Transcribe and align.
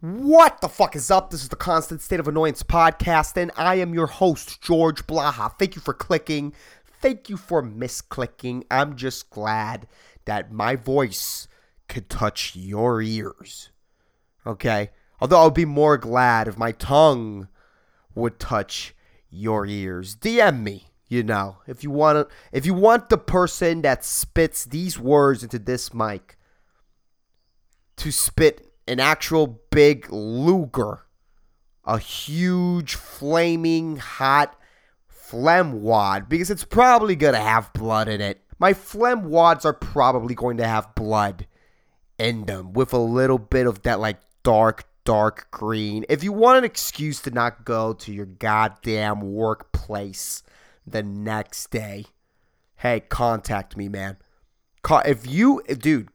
What 0.00 0.60
the 0.60 0.68
fuck 0.68 0.94
is 0.94 1.10
up? 1.10 1.30
This 1.30 1.42
is 1.42 1.48
the 1.48 1.56
Constant 1.56 2.00
State 2.00 2.20
of 2.20 2.28
Annoyance 2.28 2.62
podcast, 2.62 3.36
and 3.36 3.50
I 3.56 3.76
am 3.76 3.94
your 3.94 4.06
host, 4.06 4.62
George 4.62 5.04
Blaha. 5.08 5.58
Thank 5.58 5.74
you 5.74 5.82
for 5.82 5.92
clicking. 5.92 6.52
Thank 7.00 7.28
you 7.28 7.36
for 7.36 7.64
misclicking. 7.64 8.62
I'm 8.70 8.94
just 8.94 9.28
glad 9.28 9.88
that 10.24 10.52
my 10.52 10.76
voice 10.76 11.48
could 11.88 12.08
touch 12.08 12.54
your 12.54 13.02
ears. 13.02 13.70
Okay? 14.46 14.90
Although 15.20 15.40
I 15.40 15.44
would 15.46 15.54
be 15.54 15.64
more 15.64 15.98
glad 15.98 16.46
if 16.46 16.56
my 16.56 16.70
tongue 16.70 17.48
would 18.14 18.38
touch 18.38 18.94
your 19.30 19.66
ears. 19.66 20.14
DM 20.14 20.62
me, 20.62 20.90
you 21.08 21.24
know, 21.24 21.56
if 21.66 21.82
you 21.82 21.90
want 21.90 22.28
to, 22.28 22.34
if 22.52 22.64
you 22.64 22.72
want 22.72 23.08
the 23.08 23.18
person 23.18 23.82
that 23.82 24.04
spits 24.04 24.64
these 24.64 24.96
words 24.96 25.42
into 25.42 25.58
this 25.58 25.92
mic 25.92 26.36
to 27.96 28.12
spit 28.12 28.67
an 28.88 29.00
actual 29.00 29.60
big 29.70 30.10
Luger, 30.10 31.00
a 31.84 31.98
huge 31.98 32.94
flaming 32.94 33.96
hot 33.98 34.58
phlegm 35.08 35.82
wad, 35.82 36.28
because 36.28 36.50
it's 36.50 36.64
probably 36.64 37.14
going 37.14 37.34
to 37.34 37.40
have 37.40 37.72
blood 37.72 38.08
in 38.08 38.20
it. 38.20 38.42
My 38.58 38.72
phlegm 38.72 39.30
wads 39.30 39.64
are 39.64 39.74
probably 39.74 40.34
going 40.34 40.56
to 40.56 40.66
have 40.66 40.94
blood 40.94 41.46
in 42.18 42.46
them 42.46 42.72
with 42.72 42.92
a 42.92 42.98
little 42.98 43.38
bit 43.38 43.66
of 43.66 43.82
that 43.82 44.00
like 44.00 44.18
dark, 44.42 44.84
dark 45.04 45.48
green. 45.50 46.04
If 46.08 46.24
you 46.24 46.32
want 46.32 46.58
an 46.58 46.64
excuse 46.64 47.20
to 47.22 47.30
not 47.30 47.64
go 47.64 47.92
to 47.92 48.12
your 48.12 48.26
goddamn 48.26 49.20
workplace 49.20 50.42
the 50.86 51.02
next 51.02 51.70
day, 51.70 52.06
hey, 52.76 53.00
contact 53.00 53.76
me, 53.76 53.88
man. 53.88 54.16
If 55.04 55.26
you, 55.26 55.62
dude, 55.68 56.08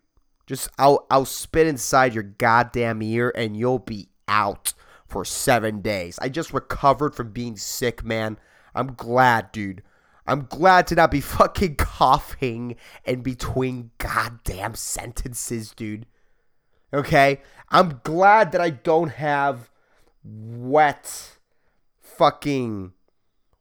just 0.45 0.69
I'll 0.77 1.05
I'll 1.09 1.25
spit 1.25 1.67
inside 1.67 2.13
your 2.13 2.23
goddamn 2.23 3.01
ear 3.01 3.31
and 3.35 3.55
you'll 3.55 3.79
be 3.79 4.09
out 4.27 4.73
for 5.07 5.23
seven 5.23 5.81
days. 5.81 6.17
I 6.21 6.29
just 6.29 6.53
recovered 6.53 7.15
from 7.15 7.31
being 7.31 7.55
sick, 7.57 8.03
man. 8.03 8.37
I'm 8.75 8.95
glad, 8.95 9.51
dude. 9.51 9.83
I'm 10.25 10.45
glad 10.45 10.87
to 10.87 10.95
not 10.95 11.11
be 11.11 11.21
fucking 11.21 11.75
coughing 11.75 12.75
in 13.05 13.21
between 13.21 13.91
goddamn 13.97 14.75
sentences, 14.75 15.71
dude. 15.71 16.05
Okay? 16.93 17.41
I'm 17.69 18.01
glad 18.03 18.51
that 18.51 18.61
I 18.61 18.69
don't 18.69 19.11
have 19.11 19.69
wet 20.23 21.37
fucking 21.99 22.93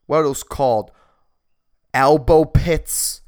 what 0.05 0.17
are 0.17 0.23
those 0.23 0.43
called? 0.43 0.91
Elbow 1.93 2.45
pits 2.45 3.21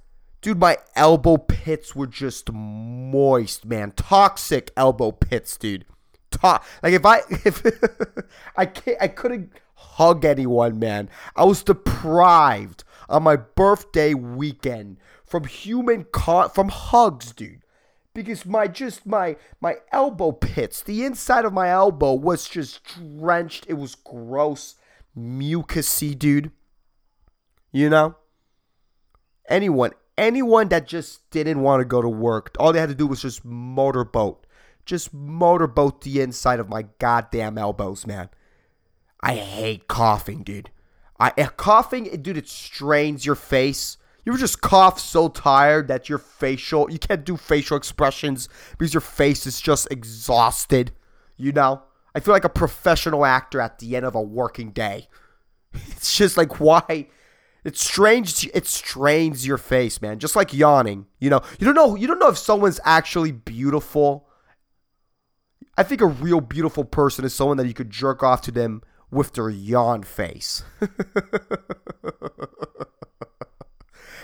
Dude, 0.45 0.59
my 0.59 0.77
elbow 0.95 1.37
pits 1.37 1.95
were 1.95 2.05
just 2.05 2.51
moist, 2.51 3.65
man. 3.65 3.93
Toxic 3.93 4.69
elbow 4.77 5.11
pits, 5.11 5.57
dude. 5.57 5.85
To- 6.29 6.61
like 6.83 6.93
if 6.93 7.03
I 7.03 7.21
if 7.45 7.63
I 8.55 8.67
can't 8.67 8.97
I 9.01 9.07
couldn't 9.07 9.53
hug 9.73 10.23
anyone, 10.23 10.77
man. 10.77 11.09
I 11.35 11.45
was 11.45 11.63
deprived 11.63 12.83
on 13.09 13.23
my 13.23 13.37
birthday 13.37 14.13
weekend 14.13 14.97
from 15.25 15.45
human 15.45 16.05
con- 16.11 16.51
from 16.51 16.69
hugs, 16.69 17.31
dude. 17.31 17.63
Because 18.13 18.45
my 18.45 18.67
just 18.67 19.03
my 19.03 19.37
my 19.59 19.77
elbow 19.91 20.31
pits, 20.31 20.83
the 20.83 21.05
inside 21.05 21.45
of 21.45 21.53
my 21.53 21.69
elbow 21.69 22.13
was 22.13 22.47
just 22.47 22.83
drenched. 23.17 23.65
It 23.67 23.79
was 23.79 23.95
gross, 23.95 24.75
mucusy, 25.17 26.15
dude. 26.15 26.51
You 27.71 27.89
know? 27.89 28.17
Anyone, 29.49 29.93
anyone 30.17 30.69
that 30.69 30.87
just 30.87 31.29
didn't 31.31 31.61
want 31.61 31.81
to 31.81 31.85
go 31.85 32.01
to 32.01 32.09
work, 32.09 32.55
all 32.59 32.73
they 32.73 32.79
had 32.79 32.89
to 32.89 32.95
do 32.95 33.07
was 33.07 33.21
just 33.21 33.43
motorboat. 33.45 34.45
Just 34.85 35.13
motorboat 35.13 36.01
the 36.01 36.21
inside 36.21 36.59
of 36.59 36.69
my 36.69 36.83
goddamn 36.99 37.57
elbows, 37.57 38.05
man. 38.05 38.29
I 39.21 39.35
hate 39.35 39.87
coughing, 39.87 40.43
dude. 40.43 40.69
I 41.19 41.33
uh, 41.37 41.47
coughing, 41.47 42.21
dude, 42.21 42.37
it 42.37 42.47
strains 42.47 43.25
your 43.25 43.35
face. 43.35 43.97
You 44.23 44.31
ever 44.31 44.39
just 44.39 44.61
cough 44.61 44.99
so 44.99 45.29
tired 45.29 45.87
that 45.87 46.09
your 46.09 46.17
facial, 46.17 46.91
you 46.91 46.99
can't 46.99 47.25
do 47.25 47.37
facial 47.37 47.77
expressions 47.77 48.49
because 48.77 48.93
your 48.93 49.01
face 49.01 49.45
is 49.45 49.61
just 49.61 49.87
exhausted. 49.91 50.91
You 51.37 51.51
know? 51.51 51.83
I 52.13 52.19
feel 52.19 52.33
like 52.33 52.45
a 52.45 52.49
professional 52.49 53.25
actor 53.25 53.59
at 53.59 53.79
the 53.79 53.95
end 53.95 54.05
of 54.05 54.15
a 54.15 54.21
working 54.21 54.71
day. 54.71 55.07
It's 55.87 56.15
just 56.15 56.37
like, 56.37 56.59
why? 56.61 57.07
It 57.65 57.75
strains 57.75 58.45
it 58.53 58.67
strains 58.67 59.45
your 59.47 59.57
face, 59.57 59.99
man. 59.99 60.19
Just 60.19 60.35
like 60.35 60.53
yawning. 60.53 61.07
You 61.19 61.31
know, 61.31 61.41
you 61.59 61.65
don't 61.65 61.73
know 61.73 61.95
you 61.95 62.05
don't 62.05 62.19
know 62.19 62.29
if 62.29 62.37
someone's 62.37 62.79
actually 62.85 63.31
beautiful. 63.31 64.29
I 65.75 65.81
think 65.81 65.99
a 65.99 66.05
real 66.05 66.41
beautiful 66.41 66.85
person 66.85 67.25
is 67.25 67.33
someone 67.33 67.57
that 67.57 67.67
you 67.67 67.73
could 67.73 67.89
jerk 67.89 68.21
off 68.21 68.41
to 68.41 68.51
them 68.51 68.83
with 69.09 69.33
their 69.33 69.49
yawn 69.49 70.03
face. 70.03 70.63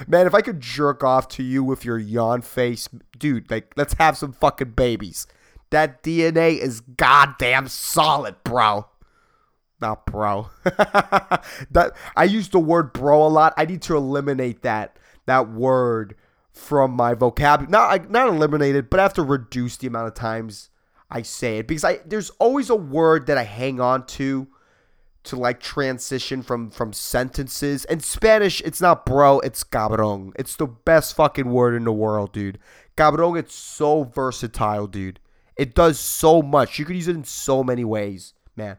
man, 0.07 0.27
if 0.27 0.35
I 0.35 0.41
could 0.41 0.61
jerk 0.61 1.03
off 1.03 1.27
to 1.29 1.43
you 1.43 1.63
with 1.63 1.83
your 1.83 1.97
yawn 1.97 2.43
face, 2.43 2.87
dude, 3.17 3.49
like 3.49 3.73
let's 3.75 3.95
have 3.95 4.17
some 4.17 4.33
fucking 4.33 4.71
babies. 4.71 5.25
That 5.71 6.03
DNA 6.03 6.59
is 6.59 6.81
goddamn 6.81 7.69
solid, 7.69 8.35
bro. 8.43 8.85
Not 9.81 10.05
bro. 10.05 10.49
that 10.63 11.93
I 12.15 12.23
use 12.25 12.49
the 12.49 12.59
word 12.59 12.93
bro 12.93 13.25
a 13.25 13.27
lot. 13.27 13.53
I 13.57 13.65
need 13.65 13.81
to 13.83 13.97
eliminate 13.97 14.61
that 14.61 14.97
that 15.25 15.49
word 15.49 16.15
from 16.51 16.91
my 16.91 17.13
vocabulary. 17.15 17.71
Not 17.71 18.11
not 18.11 18.27
eliminate 18.27 18.75
it, 18.75 18.89
but 18.89 18.99
I 18.99 19.03
have 19.03 19.13
to 19.15 19.23
reduce 19.23 19.77
the 19.77 19.87
amount 19.87 20.07
of 20.07 20.13
times 20.13 20.69
I 21.09 21.23
say 21.23 21.57
it 21.57 21.67
because 21.67 21.83
I 21.83 21.99
there's 22.05 22.29
always 22.31 22.69
a 22.69 22.75
word 22.75 23.25
that 23.27 23.37
I 23.37 23.43
hang 23.43 23.81
on 23.81 24.05
to 24.07 24.47
to 25.23 25.35
like 25.35 25.59
transition 25.59 26.41
from 26.41 26.69
from 26.69 26.93
sentences. 26.93 27.85
In 27.85 27.99
Spanish, 27.99 28.61
it's 28.61 28.81
not 28.81 29.05
bro, 29.05 29.39
it's 29.39 29.63
cabrón. 29.63 30.31
It's 30.37 30.55
the 30.55 30.67
best 30.67 31.15
fucking 31.15 31.51
word 31.51 31.75
in 31.75 31.85
the 31.85 31.91
world, 31.91 32.31
dude. 32.31 32.59
Cabrón, 32.97 33.37
it's 33.37 33.55
so 33.55 34.03
versatile, 34.03 34.87
dude. 34.87 35.19
It 35.57 35.75
does 35.75 35.99
so 35.99 36.41
much. 36.41 36.79
You 36.79 36.85
could 36.85 36.95
use 36.95 37.07
it 37.07 37.15
in 37.15 37.23
so 37.23 37.63
many 37.63 37.83
ways, 37.83 38.33
man. 38.55 38.77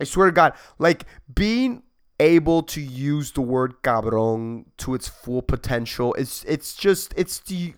I 0.00 0.04
swear 0.04 0.26
to 0.26 0.32
God, 0.32 0.52
like 0.78 1.04
being 1.32 1.82
able 2.20 2.62
to 2.62 2.80
use 2.80 3.32
the 3.32 3.40
word 3.40 3.82
cabrón 3.82 4.66
to 4.78 4.94
its 4.94 5.08
full 5.08 5.42
potential, 5.42 6.14
it's 6.14 6.44
it's 6.44 6.74
just 6.74 7.12
it's 7.16 7.40
the 7.40 7.74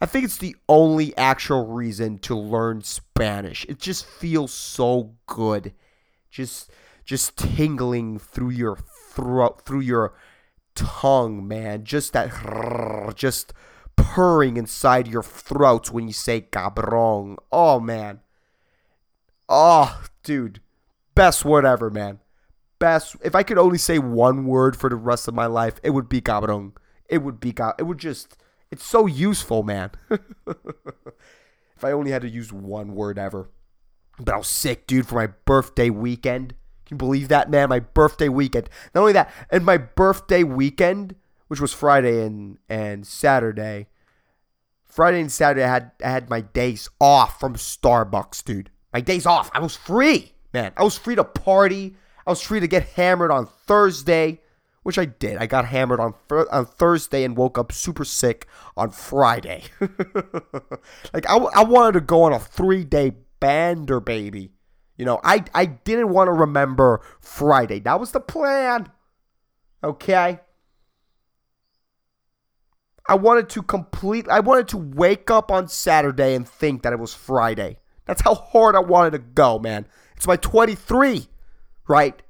I 0.00 0.06
think 0.06 0.24
it's 0.24 0.38
the 0.38 0.56
only 0.68 1.16
actual 1.16 1.66
reason 1.66 2.18
to 2.20 2.34
learn 2.36 2.82
Spanish. 2.82 3.64
It 3.68 3.78
just 3.78 4.04
feels 4.04 4.52
so 4.52 5.14
good. 5.26 5.72
Just 6.30 6.70
just 7.04 7.36
tingling 7.36 8.18
through 8.18 8.50
your 8.50 8.76
throat 8.76 9.62
through 9.64 9.80
your 9.80 10.14
tongue, 10.74 11.46
man. 11.46 11.84
Just 11.84 12.12
that 12.14 13.14
just 13.14 13.52
purring 13.94 14.56
inside 14.56 15.06
your 15.06 15.22
throat 15.22 15.90
when 15.92 16.08
you 16.08 16.12
say 16.12 16.40
cabrón. 16.40 17.36
Oh 17.52 17.78
man. 17.78 18.20
Oh, 19.48 20.02
dude 20.24 20.61
best 21.14 21.44
word 21.44 21.64
ever, 21.64 21.90
man. 21.90 22.20
Best. 22.78 23.16
If 23.22 23.34
I 23.34 23.42
could 23.42 23.58
only 23.58 23.78
say 23.78 23.98
one 23.98 24.46
word 24.46 24.76
for 24.76 24.88
the 24.88 24.96
rest 24.96 25.28
of 25.28 25.34
my 25.34 25.46
life, 25.46 25.74
it 25.82 25.90
would 25.90 26.08
be 26.08 26.20
cabrón. 26.20 26.72
It 27.08 27.18
would 27.18 27.40
be 27.40 27.54
It 27.78 27.86
would 27.86 27.98
just. 27.98 28.36
It's 28.70 28.84
so 28.84 29.06
useful, 29.06 29.62
man. 29.62 29.90
if 30.10 31.84
I 31.84 31.92
only 31.92 32.10
had 32.10 32.22
to 32.22 32.28
use 32.28 32.52
one 32.52 32.94
word 32.94 33.18
ever. 33.18 33.50
But 34.18 34.34
I 34.34 34.38
was 34.38 34.48
sick, 34.48 34.86
dude, 34.86 35.06
for 35.06 35.16
my 35.16 35.26
birthday 35.26 35.90
weekend. 35.90 36.54
Can 36.86 36.94
you 36.94 36.98
believe 36.98 37.28
that, 37.28 37.50
man? 37.50 37.68
My 37.68 37.80
birthday 37.80 38.28
weekend. 38.28 38.68
Not 38.94 39.02
only 39.02 39.12
that, 39.12 39.32
and 39.50 39.64
my 39.64 39.76
birthday 39.76 40.42
weekend, 40.42 41.16
which 41.48 41.60
was 41.60 41.72
Friday 41.72 42.24
and 42.24 42.58
and 42.68 43.06
Saturday. 43.06 43.88
Friday 44.84 45.20
and 45.20 45.32
Saturday, 45.32 45.64
I 45.64 45.68
had 45.68 45.92
I 46.04 46.10
had 46.10 46.30
my 46.30 46.40
days 46.40 46.88
off 47.00 47.38
from 47.38 47.54
Starbucks, 47.54 48.44
dude. 48.44 48.70
My 48.92 49.00
days 49.00 49.26
off. 49.26 49.50
I 49.54 49.60
was 49.60 49.76
free 49.76 50.32
man, 50.52 50.72
I 50.76 50.84
was 50.84 50.96
free 50.96 51.14
to 51.16 51.24
party. 51.24 51.96
I 52.26 52.30
was 52.30 52.40
free 52.40 52.60
to 52.60 52.68
get 52.68 52.84
hammered 52.90 53.30
on 53.30 53.46
Thursday, 53.66 54.40
which 54.82 54.98
I 54.98 55.06
did. 55.06 55.38
I 55.38 55.46
got 55.46 55.66
hammered 55.66 56.00
on 56.00 56.14
on 56.30 56.66
Thursday 56.66 57.24
and 57.24 57.36
woke 57.36 57.58
up 57.58 57.72
super 57.72 58.04
sick 58.04 58.46
on 58.76 58.90
Friday. 58.90 59.64
like 61.12 61.28
I, 61.28 61.36
I 61.36 61.64
wanted 61.64 61.92
to 61.92 62.00
go 62.00 62.22
on 62.22 62.32
a 62.32 62.38
three 62.38 62.84
day 62.84 63.12
bander, 63.40 64.04
baby. 64.04 64.52
You 64.96 65.04
know, 65.04 65.20
I 65.24 65.44
I 65.54 65.66
didn't 65.66 66.10
want 66.10 66.28
to 66.28 66.32
remember 66.32 67.00
Friday. 67.20 67.80
That 67.80 67.98
was 67.98 68.12
the 68.12 68.20
plan. 68.20 68.90
Okay. 69.82 70.40
I 73.08 73.16
wanted 73.16 73.48
to 73.50 73.62
complete. 73.62 74.28
I 74.28 74.40
wanted 74.40 74.68
to 74.68 74.76
wake 74.76 75.30
up 75.30 75.50
on 75.50 75.66
Saturday 75.66 76.34
and 76.34 76.48
think 76.48 76.82
that 76.82 76.92
it 76.92 77.00
was 77.00 77.12
Friday. 77.12 77.78
That's 78.06 78.22
how 78.22 78.34
hard 78.34 78.76
I 78.76 78.80
wanted 78.80 79.10
to 79.12 79.18
go, 79.18 79.58
man. 79.58 79.86
It's 80.22 80.26
my 80.28 80.36
23, 80.36 81.26
right? 81.88 82.22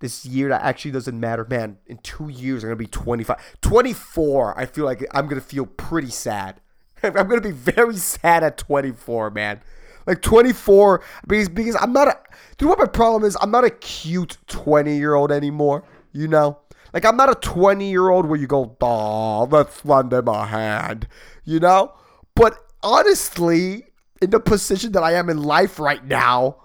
This 0.00 0.26
year 0.26 0.50
that 0.50 0.60
actually 0.60 0.90
doesn't 0.90 1.18
matter, 1.18 1.46
man. 1.48 1.78
In 1.86 1.96
two 2.02 2.28
years, 2.28 2.62
I'm 2.62 2.68
gonna 2.68 2.76
be 2.76 2.86
25, 2.86 3.38
24. 3.62 4.58
I 4.58 4.66
feel 4.66 4.84
like 4.84 5.02
I'm 5.14 5.28
gonna 5.28 5.40
feel 5.40 5.64
pretty 5.64 6.10
sad. 6.10 6.60
I'm 7.02 7.26
gonna 7.26 7.40
be 7.40 7.52
very 7.52 7.96
sad 7.96 8.44
at 8.44 8.58
24, 8.58 9.30
man. 9.30 9.62
Like 10.06 10.20
24 10.20 11.02
because 11.26 11.48
because 11.48 11.74
I'm 11.80 11.94
not 11.94 12.08
a 12.08 12.18
do 12.58 12.66
you 12.66 12.66
know 12.66 12.72
what 12.76 12.80
my 12.80 12.92
problem 12.92 13.24
is? 13.24 13.34
I'm 13.40 13.50
not 13.50 13.64
a 13.64 13.70
cute 13.70 14.36
20 14.48 14.94
year 14.94 15.14
old 15.14 15.32
anymore. 15.32 15.84
You 16.12 16.28
know? 16.28 16.58
Like 16.92 17.06
I'm 17.06 17.16
not 17.16 17.30
a 17.30 17.34
20 17.34 17.88
year 17.88 18.10
old 18.10 18.26
where 18.26 18.38
you 18.38 18.46
go, 18.46 18.76
oh, 18.82 19.48
let's 19.50 19.86
lend 19.86 20.12
him 20.12 20.28
a 20.28 20.44
hand. 20.44 21.08
You 21.44 21.60
know? 21.60 21.94
But 22.34 22.58
honestly, 22.82 23.87
in 24.20 24.30
the 24.30 24.40
position 24.40 24.92
that 24.92 25.02
I 25.02 25.14
am 25.14 25.30
in 25.30 25.42
life 25.42 25.78
right 25.78 26.04
now, 26.04 26.56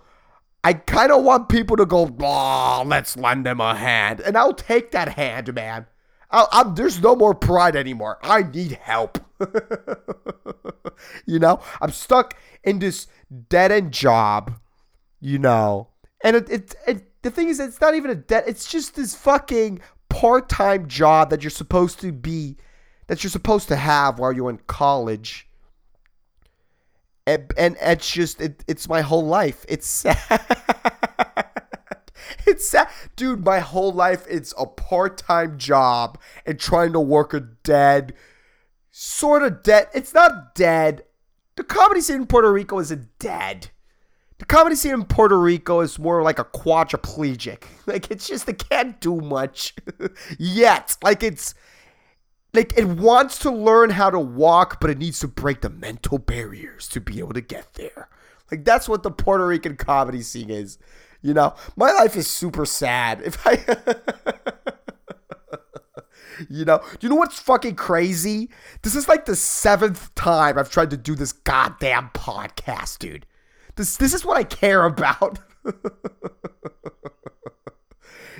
I 0.63 0.73
kind 0.73 1.11
of 1.11 1.23
want 1.23 1.49
people 1.49 1.77
to 1.77 1.85
go, 1.85 2.15
oh, 2.21 2.83
let's 2.85 3.17
lend 3.17 3.45
them 3.45 3.59
a 3.59 3.75
hand. 3.75 4.21
And 4.21 4.37
I'll 4.37 4.53
take 4.53 4.91
that 4.91 5.09
hand, 5.09 5.53
man. 5.53 5.87
i 6.31 6.71
there's 6.75 7.01
no 7.01 7.15
more 7.15 7.35
pride 7.35 7.75
anymore. 7.75 8.17
I 8.23 8.43
need 8.43 8.73
help. 8.81 9.19
you 11.25 11.39
know, 11.39 11.61
I'm 11.81 11.91
stuck 11.91 12.37
in 12.63 12.79
this 12.79 13.07
dead 13.49 13.71
end 13.71 13.91
job, 13.91 14.53
you 15.19 15.37
know. 15.37 15.89
And 16.23 16.37
it, 16.37 16.49
it, 16.49 16.75
it, 16.87 17.21
the 17.23 17.31
thing 17.31 17.49
is, 17.49 17.59
it's 17.59 17.81
not 17.81 17.95
even 17.95 18.09
a 18.09 18.15
debt, 18.15 18.45
it's 18.47 18.71
just 18.71 18.95
this 18.95 19.15
fucking 19.15 19.81
part 20.07 20.47
time 20.47 20.87
job 20.87 21.29
that 21.29 21.43
you're 21.43 21.49
supposed 21.49 21.99
to 21.99 22.13
be, 22.13 22.55
that 23.07 23.21
you're 23.23 23.31
supposed 23.31 23.67
to 23.67 23.75
have 23.75 24.17
while 24.17 24.31
you're 24.31 24.49
in 24.49 24.59
college 24.67 25.49
and, 27.25 27.53
and 27.57 27.77
it's 27.81 28.09
just 28.09 28.41
it, 28.41 28.63
it's 28.67 28.87
my 28.87 29.01
whole 29.01 29.25
life. 29.25 29.65
It's 29.67 29.87
sad. 29.87 30.19
it's 32.45 32.67
sad, 32.67 32.89
dude. 33.15 33.45
My 33.45 33.59
whole 33.59 33.91
life 33.91 34.25
it's 34.29 34.53
a 34.57 34.65
part-time 34.65 35.57
job 35.57 36.19
and 36.45 36.59
trying 36.59 36.93
to 36.93 36.99
work 36.99 37.33
a 37.33 37.39
dead, 37.39 38.13
sort 38.91 39.43
of 39.43 39.63
dead. 39.63 39.87
It's 39.93 40.13
not 40.13 40.55
dead. 40.55 41.03
The 41.55 41.63
comedy 41.63 42.01
scene 42.01 42.17
in 42.17 42.25
Puerto 42.27 42.51
Rico 42.51 42.79
isn't 42.79 43.19
dead. 43.19 43.69
The 44.39 44.45
comedy 44.45 44.75
scene 44.75 44.93
in 44.93 45.05
Puerto 45.05 45.39
Rico 45.39 45.81
is 45.81 45.99
more 45.99 46.23
like 46.23 46.39
a 46.39 46.45
quadriplegic. 46.45 47.63
Like 47.85 48.09
it's 48.11 48.27
just 48.27 48.47
it 48.47 48.67
can't 48.69 48.99
do 49.01 49.19
much 49.19 49.75
yet. 50.39 50.95
Like 51.03 51.21
it's 51.21 51.53
like 52.53 52.77
it 52.77 52.85
wants 52.85 53.39
to 53.39 53.51
learn 53.51 53.91
how 53.91 54.09
to 54.09 54.19
walk, 54.19 54.79
but 54.79 54.89
it 54.89 54.97
needs 54.97 55.19
to 55.19 55.27
break 55.27 55.61
the 55.61 55.69
mental 55.69 56.17
barriers 56.17 56.87
to 56.89 57.01
be 57.01 57.19
able 57.19 57.33
to 57.33 57.41
get 57.41 57.73
there. 57.73 58.09
Like 58.51 58.63
that's 58.65 58.87
what 58.87 59.03
the 59.03 59.11
Puerto 59.11 59.45
Rican 59.47 59.75
comedy 59.75 60.21
scene 60.21 60.49
is. 60.49 60.77
You 61.21 61.33
know, 61.33 61.55
my 61.75 61.91
life 61.91 62.15
is 62.15 62.27
super 62.27 62.65
sad. 62.65 63.21
If 63.23 63.45
I 63.47 63.57
You 66.49 66.65
know, 66.65 66.81
you 66.99 67.09
know 67.09 67.15
what's 67.15 67.39
fucking 67.39 67.75
crazy? 67.75 68.49
This 68.81 68.95
is 68.95 69.07
like 69.07 69.25
the 69.25 69.35
seventh 69.35 70.13
time 70.15 70.57
I've 70.57 70.69
tried 70.69 70.89
to 70.91 70.97
do 70.97 71.15
this 71.15 71.31
goddamn 71.31 72.09
podcast, 72.13 72.99
dude. 72.99 73.25
This 73.75 73.97
this 73.97 74.13
is 74.13 74.25
what 74.25 74.37
I 74.37 74.43
care 74.43 74.85
about. 74.85 75.39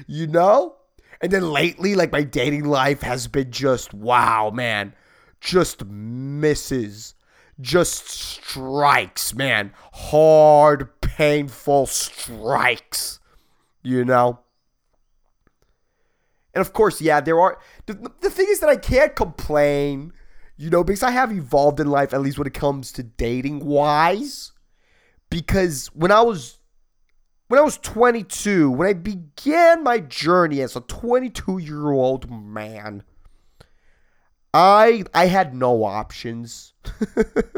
you 0.08 0.28
know? 0.28 0.76
And 1.24 1.32
then 1.32 1.54
lately, 1.54 1.96
like 1.96 2.12
my 2.12 2.24
dating 2.24 2.66
life 2.66 3.02
has 3.02 3.30
been 3.30 3.50
just 3.50 3.94
wow, 3.94 4.52
man. 4.54 4.94
Just 5.40 5.86
misses. 5.86 7.16
Just 7.62 8.10
strikes, 8.10 9.34
man. 9.34 9.72
Hard, 9.94 10.90
painful 11.00 11.86
strikes. 11.86 13.22
You 13.82 14.04
know? 14.04 14.42
And 16.54 16.60
of 16.60 16.74
course, 16.74 17.00
yeah, 17.00 17.22
there 17.22 17.40
are. 17.40 17.58
The, 17.86 18.12
the 18.20 18.30
thing 18.30 18.48
is 18.50 18.60
that 18.60 18.70
I 18.70 18.76
can't 18.76 19.16
complain, 19.16 20.12
you 20.58 20.70
know, 20.70 20.84
because 20.84 21.04
I 21.04 21.12
have 21.12 21.32
evolved 21.32 21.80
in 21.80 21.90
life, 21.90 22.14
at 22.14 22.20
least 22.20 22.38
when 22.38 22.48
it 22.48 22.54
comes 22.54 22.92
to 22.92 23.04
dating 23.04 23.66
wise. 23.66 24.52
Because 25.30 25.88
when 25.94 26.12
I 26.12 26.22
was 26.22 26.60
when 27.48 27.60
I 27.60 27.64
was 27.64 27.78
22, 27.78 28.72
when 28.72 28.88
I 28.88 28.94
began 28.94 29.84
my 29.84 30.00
journey 30.00 30.62
as 30.62 30.76
a 30.76 30.82
22 30.82 31.58
year 31.58 31.92
old 31.92 32.30
man, 32.32 33.04
I 34.54 35.04
I 35.14 35.28
had 35.28 35.56
no 35.56 35.84
options. 35.84 36.74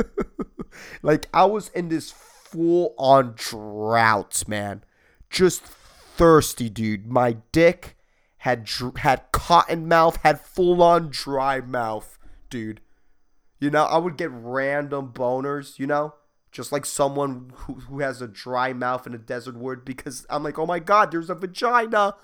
like 1.02 1.28
I 1.34 1.46
was 1.46 1.70
in 1.70 1.90
this 1.90 2.12
full 2.12 2.94
on 2.98 3.34
drought, 3.36 4.44
man. 4.48 4.84
Just 5.30 5.64
thirsty, 5.64 6.70
dude. 6.70 7.08
My 7.08 7.38
dick 7.52 7.98
had 8.38 8.70
had 8.98 9.32
cotton 9.32 9.88
mouth, 9.88 10.18
had 10.18 10.40
full 10.40 10.82
on 10.82 11.10
dry 11.10 11.62
mouth, 11.62 12.18
dude. 12.50 12.82
You 13.60 13.70
know, 13.70 13.84
I 13.86 13.98
would 13.98 14.18
get 14.18 14.30
random 14.32 15.12
boners, 15.14 15.80
you 15.80 15.88
know? 15.88 16.14
Just 16.56 16.72
like 16.72 16.86
someone 16.86 17.52
who, 17.54 17.74
who 17.74 18.00
has 18.00 18.22
a 18.22 18.30
dry 18.30 18.72
mouth 18.72 19.06
in 19.06 19.14
a 19.14 19.18
desert 19.18 19.58
word 19.58 19.84
because 19.84 20.26
I'm 20.30 20.42
like, 20.42 20.58
oh 20.58 20.66
my 20.66 20.80
god, 20.80 21.12
there's 21.12 21.30
a 21.30 21.36
vagina. 21.36 22.16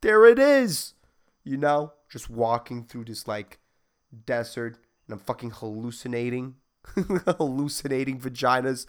There 0.00 0.26
it 0.26 0.40
is. 0.40 0.94
You 1.44 1.56
know, 1.56 1.92
just 2.10 2.28
walking 2.28 2.82
through 2.82 3.04
this 3.04 3.28
like 3.28 3.60
desert 4.26 4.78
and 5.06 5.14
I'm 5.14 5.20
fucking 5.20 5.52
hallucinating. 5.52 6.56
hallucinating 7.38 8.18
vaginas. 8.18 8.86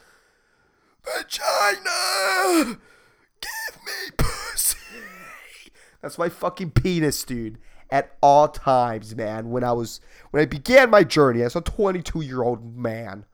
Vagina! 1.05 2.79
Give 3.39 3.81
me 3.85 4.11
pussy! 4.17 4.77
That's 6.01 6.17
my 6.17 6.29
fucking 6.29 6.71
penis, 6.71 7.23
dude. 7.23 7.59
At 7.91 8.17
all 8.19 8.47
times, 8.47 9.15
man. 9.15 9.51
When 9.51 9.63
I 9.63 9.73
was 9.73 10.01
when 10.31 10.41
I 10.41 10.47
began 10.47 10.89
my 10.89 11.03
journey 11.03 11.43
as 11.43 11.55
a 11.55 11.61
22 11.61 12.21
year 12.21 12.41
old 12.41 12.75
man. 12.75 13.25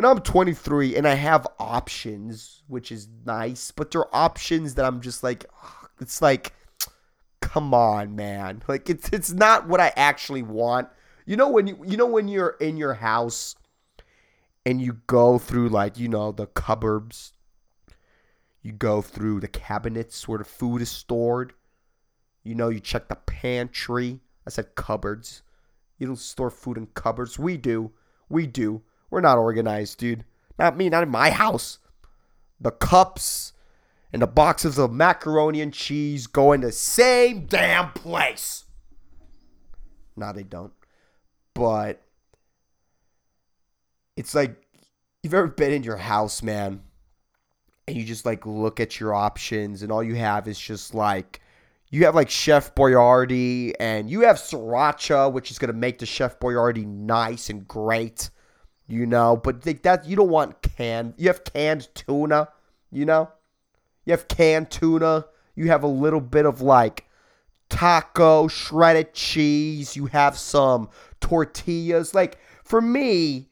And 0.00 0.06
I'm 0.06 0.20
23 0.20 0.96
and 0.96 1.06
I 1.06 1.12
have 1.12 1.46
options, 1.58 2.62
which 2.68 2.90
is 2.90 3.06
nice, 3.26 3.70
but 3.70 3.90
they're 3.90 4.16
options 4.16 4.76
that 4.76 4.86
I'm 4.86 5.02
just 5.02 5.22
like, 5.22 5.44
it's 6.00 6.22
like, 6.22 6.54
come 7.42 7.74
on, 7.74 8.16
man. 8.16 8.62
Like 8.68 8.88
it's 8.88 9.10
it's 9.10 9.30
not 9.30 9.68
what 9.68 9.78
I 9.78 9.92
actually 9.96 10.40
want. 10.40 10.88
You 11.26 11.36
know 11.36 11.50
when 11.50 11.66
you 11.66 11.84
you 11.86 11.98
know 11.98 12.06
when 12.06 12.28
you're 12.28 12.56
in 12.60 12.78
your 12.78 12.94
house 12.94 13.54
and 14.64 14.80
you 14.80 15.00
go 15.06 15.36
through 15.36 15.68
like 15.68 15.98
you 15.98 16.08
know 16.08 16.32
the 16.32 16.46
cupboards, 16.46 17.34
you 18.62 18.72
go 18.72 19.02
through 19.02 19.40
the 19.40 19.48
cabinets 19.48 20.26
where 20.26 20.38
the 20.38 20.46
food 20.46 20.80
is 20.80 20.88
stored. 20.90 21.52
You 22.42 22.54
know 22.54 22.70
you 22.70 22.80
check 22.80 23.08
the 23.08 23.16
pantry. 23.16 24.20
I 24.46 24.48
said 24.48 24.76
cupboards. 24.76 25.42
You 25.98 26.06
don't 26.06 26.16
store 26.16 26.48
food 26.48 26.78
in 26.78 26.86
cupboards. 26.86 27.38
We 27.38 27.58
do. 27.58 27.92
We 28.30 28.46
do. 28.46 28.80
We're 29.10 29.20
not 29.20 29.38
organized, 29.38 29.98
dude. 29.98 30.24
Not 30.58 30.76
me, 30.76 30.88
not 30.88 31.02
in 31.02 31.08
my 31.08 31.30
house. 31.30 31.78
The 32.60 32.70
cups 32.70 33.52
and 34.12 34.22
the 34.22 34.26
boxes 34.26 34.78
of 34.78 34.92
macaroni 34.92 35.60
and 35.60 35.72
cheese 35.72 36.26
go 36.26 36.52
in 36.52 36.60
the 36.60 36.72
same 36.72 37.46
damn 37.46 37.92
place. 37.92 38.64
No, 40.16 40.32
they 40.32 40.42
don't. 40.42 40.72
But 41.54 42.02
it's 44.16 44.34
like 44.34 44.56
you've 45.22 45.34
ever 45.34 45.48
been 45.48 45.72
in 45.72 45.82
your 45.82 45.96
house, 45.96 46.42
man, 46.42 46.82
and 47.88 47.96
you 47.96 48.04
just 48.04 48.26
like 48.26 48.46
look 48.46 48.80
at 48.80 49.00
your 49.00 49.14
options, 49.14 49.82
and 49.82 49.90
all 49.90 50.02
you 50.02 50.14
have 50.16 50.46
is 50.46 50.58
just 50.58 50.94
like 50.94 51.40
you 51.90 52.04
have 52.04 52.14
like 52.14 52.30
Chef 52.30 52.74
Boyardee, 52.74 53.72
and 53.80 54.10
you 54.10 54.20
have 54.20 54.36
sriracha, 54.36 55.32
which 55.32 55.50
is 55.50 55.58
gonna 55.58 55.72
make 55.72 55.98
the 55.98 56.06
Chef 56.06 56.38
Boyardee 56.38 56.86
nice 56.86 57.48
and 57.48 57.66
great 57.66 58.30
you 58.90 59.06
know. 59.06 59.36
But 59.36 59.64
like 59.64 59.82
that 59.82 60.06
you 60.06 60.16
don't 60.16 60.30
want 60.30 60.62
canned. 60.62 61.14
You 61.16 61.28
have 61.28 61.44
canned 61.44 61.88
tuna, 61.94 62.48
you 62.90 63.04
know. 63.04 63.30
You 64.04 64.12
have 64.12 64.28
canned 64.28 64.70
tuna. 64.70 65.26
You 65.54 65.68
have 65.68 65.82
a 65.82 65.88
little 65.88 66.20
bit 66.20 66.46
of 66.46 66.60
like 66.60 67.06
taco, 67.68 68.48
shredded 68.48 69.14
cheese. 69.14 69.96
You 69.96 70.06
have 70.06 70.36
some 70.36 70.88
tortillas. 71.20 72.14
Like 72.14 72.38
for 72.64 72.80
me, 72.80 73.48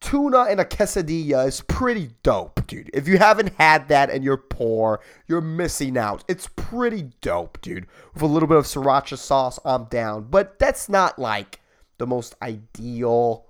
tuna 0.00 0.46
and 0.48 0.60
a 0.60 0.64
quesadilla 0.64 1.46
is 1.46 1.60
pretty 1.62 2.10
dope, 2.22 2.66
dude. 2.66 2.90
If 2.94 3.08
you 3.08 3.18
haven't 3.18 3.52
had 3.58 3.88
that 3.88 4.10
and 4.10 4.24
you're 4.24 4.36
poor, 4.36 5.00
you're 5.26 5.40
missing 5.40 5.96
out. 5.98 6.24
It's 6.28 6.48
pretty 6.56 7.10
dope, 7.20 7.60
dude. 7.60 7.86
With 8.14 8.22
a 8.22 8.26
little 8.26 8.48
bit 8.48 8.58
of 8.58 8.64
sriracha 8.64 9.18
sauce, 9.18 9.58
I'm 9.64 9.84
down. 9.84 10.28
But 10.30 10.58
that's 10.58 10.88
not 10.88 11.18
like 11.18 11.60
the 11.98 12.06
most 12.06 12.36
ideal 12.40 13.47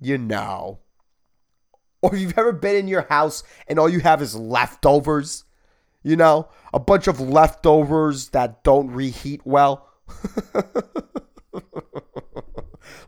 you 0.00 0.18
know. 0.18 0.80
Or 2.00 2.14
if 2.14 2.20
you've 2.20 2.38
ever 2.38 2.52
been 2.52 2.76
in 2.76 2.88
your 2.88 3.02
house 3.02 3.42
and 3.66 3.78
all 3.78 3.88
you 3.88 4.00
have 4.00 4.22
is 4.22 4.36
leftovers, 4.36 5.44
you 6.02 6.16
know, 6.16 6.48
a 6.72 6.78
bunch 6.78 7.08
of 7.08 7.20
leftovers 7.20 8.28
that 8.28 8.62
don't 8.62 8.90
reheat 8.90 9.40
well. 9.44 9.88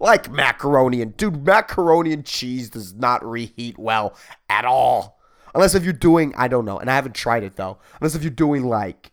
like 0.00 0.30
macaroni 0.30 1.02
and 1.02 1.16
dude, 1.16 1.46
macaroni 1.46 2.12
and 2.12 2.26
cheese 2.26 2.70
does 2.70 2.94
not 2.94 3.24
reheat 3.24 3.78
well 3.78 4.16
at 4.48 4.64
all. 4.64 5.20
Unless 5.54 5.74
if 5.74 5.84
you're 5.84 5.92
doing, 5.92 6.34
I 6.36 6.48
don't 6.48 6.64
know, 6.64 6.78
and 6.78 6.90
I 6.90 6.94
haven't 6.94 7.14
tried 7.14 7.42
it 7.42 7.56
though. 7.56 7.78
Unless 8.00 8.14
if 8.14 8.22
you're 8.22 8.30
doing 8.30 8.64
like 8.64 9.12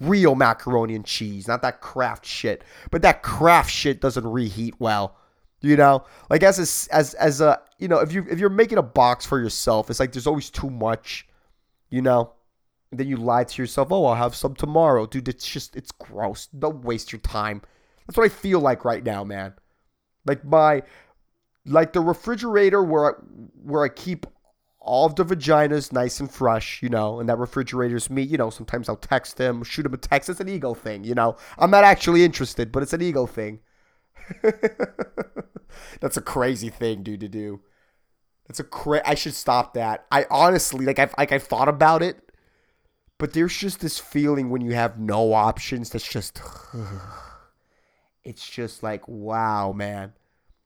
real 0.00 0.34
macaroni 0.34 0.94
and 0.94 1.04
cheese, 1.04 1.48
not 1.48 1.62
that 1.62 1.80
Kraft 1.80 2.24
shit. 2.24 2.62
But 2.90 3.02
that 3.02 3.22
Kraft 3.22 3.70
shit 3.70 4.00
doesn't 4.00 4.26
reheat 4.26 4.74
well. 4.78 5.17
You 5.60 5.76
know, 5.76 6.04
like 6.30 6.42
as 6.42 6.58
a, 6.58 6.94
as 6.94 7.14
as 7.14 7.40
a 7.40 7.60
you 7.78 7.88
know 7.88 7.98
if 7.98 8.12
you 8.12 8.24
if 8.30 8.38
you're 8.38 8.48
making 8.48 8.78
a 8.78 8.82
box 8.82 9.26
for 9.26 9.40
yourself, 9.40 9.90
it's 9.90 9.98
like 9.98 10.12
there's 10.12 10.26
always 10.26 10.50
too 10.50 10.70
much. 10.70 11.26
You 11.90 12.02
know, 12.02 12.32
and 12.90 13.00
then 13.00 13.08
you 13.08 13.16
lie 13.16 13.44
to 13.44 13.62
yourself. 13.62 13.88
Oh, 13.90 14.04
I'll 14.04 14.14
have 14.14 14.34
some 14.34 14.54
tomorrow, 14.54 15.06
dude. 15.06 15.28
It's 15.28 15.46
just 15.46 15.74
it's 15.74 15.90
gross. 15.90 16.46
Don't 16.46 16.84
waste 16.84 17.12
your 17.12 17.20
time. 17.20 17.62
That's 18.06 18.16
what 18.16 18.24
I 18.24 18.28
feel 18.28 18.60
like 18.60 18.84
right 18.84 19.04
now, 19.04 19.24
man. 19.24 19.54
Like 20.24 20.44
my 20.44 20.82
like 21.66 21.92
the 21.92 22.00
refrigerator 22.00 22.82
where 22.82 23.10
I, 23.10 23.12
where 23.62 23.84
I 23.84 23.88
keep 23.88 24.26
all 24.80 25.04
of 25.04 25.16
the 25.16 25.24
vaginas 25.24 25.92
nice 25.92 26.18
and 26.20 26.30
fresh, 26.30 26.82
you 26.82 26.88
know, 26.88 27.20
and 27.20 27.28
that 27.28 27.36
refrigerator's 27.36 28.08
me, 28.08 28.22
you 28.22 28.38
know, 28.38 28.48
sometimes 28.48 28.88
I'll 28.88 28.96
text 28.96 29.36
him, 29.38 29.62
shoot 29.62 29.84
him 29.84 29.92
a 29.92 29.98
text. 29.98 30.30
It's 30.30 30.40
an 30.40 30.48
ego 30.48 30.72
thing, 30.72 31.04
you 31.04 31.14
know. 31.14 31.36
I'm 31.58 31.70
not 31.70 31.84
actually 31.84 32.24
interested, 32.24 32.72
but 32.72 32.82
it's 32.82 32.94
an 32.94 33.02
ego 33.02 33.26
thing. 33.26 33.60
That's 36.00 36.16
a 36.16 36.22
crazy 36.22 36.68
thing, 36.68 37.02
dude, 37.02 37.20
to 37.20 37.28
do. 37.28 37.60
That's 38.46 38.60
a 38.60 38.64
cra- 38.64 39.06
I 39.06 39.14
should 39.14 39.34
stop 39.34 39.74
that. 39.74 40.06
I 40.10 40.26
honestly 40.30 40.86
like 40.86 40.98
I've 40.98 41.14
like 41.18 41.32
I've 41.32 41.42
thought 41.42 41.68
about 41.68 42.02
it, 42.02 42.32
but 43.18 43.34
there's 43.34 43.56
just 43.56 43.80
this 43.80 43.98
feeling 43.98 44.48
when 44.48 44.62
you 44.62 44.74
have 44.74 44.98
no 44.98 45.34
options 45.34 45.90
that's 45.90 46.08
just 46.08 46.40
it's 48.24 48.48
just 48.48 48.82
like 48.82 49.06
wow, 49.06 49.72
man. 49.72 50.14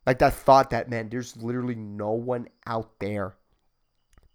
Like 0.07 0.19
that 0.21 0.35
thought 0.35 0.71
that 0.71 0.89
man, 0.89 1.09
there's 1.09 1.37
literally 1.37 1.75
no 1.75 2.13
one 2.13 2.49
out 2.67 2.99
there 3.01 3.35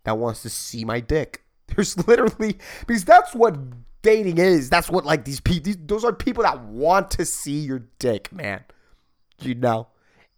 that 0.03 0.17
wants 0.17 0.41
to 0.41 0.49
see 0.49 0.85
my 0.85 0.99
dick. 0.99 1.43
There's 1.75 1.97
literally 2.07 2.57
because 2.87 3.03
that's 3.03 3.35
what 3.35 3.57
dating 4.01 4.37
is. 4.37 4.69
That's 4.69 4.89
what 4.89 5.05
like 5.05 5.25
these 5.25 5.41
people. 5.41 5.73
Those 5.85 6.05
are 6.05 6.13
people 6.13 6.43
that 6.43 6.63
want 6.63 7.11
to 7.11 7.25
see 7.25 7.59
your 7.59 7.83
dick, 7.99 8.31
man. 8.31 8.63
You 9.39 9.55
know, 9.55 9.87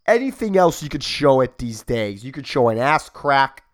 anything 0.06 0.56
else 0.56 0.82
you 0.82 0.88
could 0.88 1.02
show 1.02 1.40
it 1.40 1.58
these 1.58 1.82
days. 1.82 2.24
You 2.24 2.32
could 2.32 2.46
show 2.46 2.68
an 2.68 2.78
ass 2.78 3.08
crack. 3.08 3.64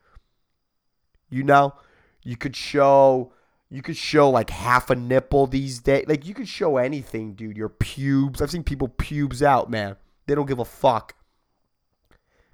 You 1.29 1.43
know, 1.43 1.75
you 2.23 2.37
could 2.37 2.57
show. 2.57 3.33
You 3.69 3.83
could 3.83 3.97
show 3.97 4.31
like 4.31 4.51
half 4.51 4.91
a 4.91 4.95
nipple 4.95 5.49
these 5.49 5.81
days. 5.81 6.05
Like 6.07 6.25
you 6.25 6.35
could 6.35 6.47
show 6.47 6.77
anything, 6.77 7.35
dude. 7.35 7.57
Your 7.57 7.69
pubes. 7.69 8.41
I've 8.41 8.51
seen 8.51 8.63
people 8.63 8.89
pubes 8.89 9.43
out, 9.43 9.69
man. 9.69 9.97
They 10.27 10.37
don't 10.37 10.47
give 10.47 10.61
a 10.61 10.65
fuck. 10.65 11.17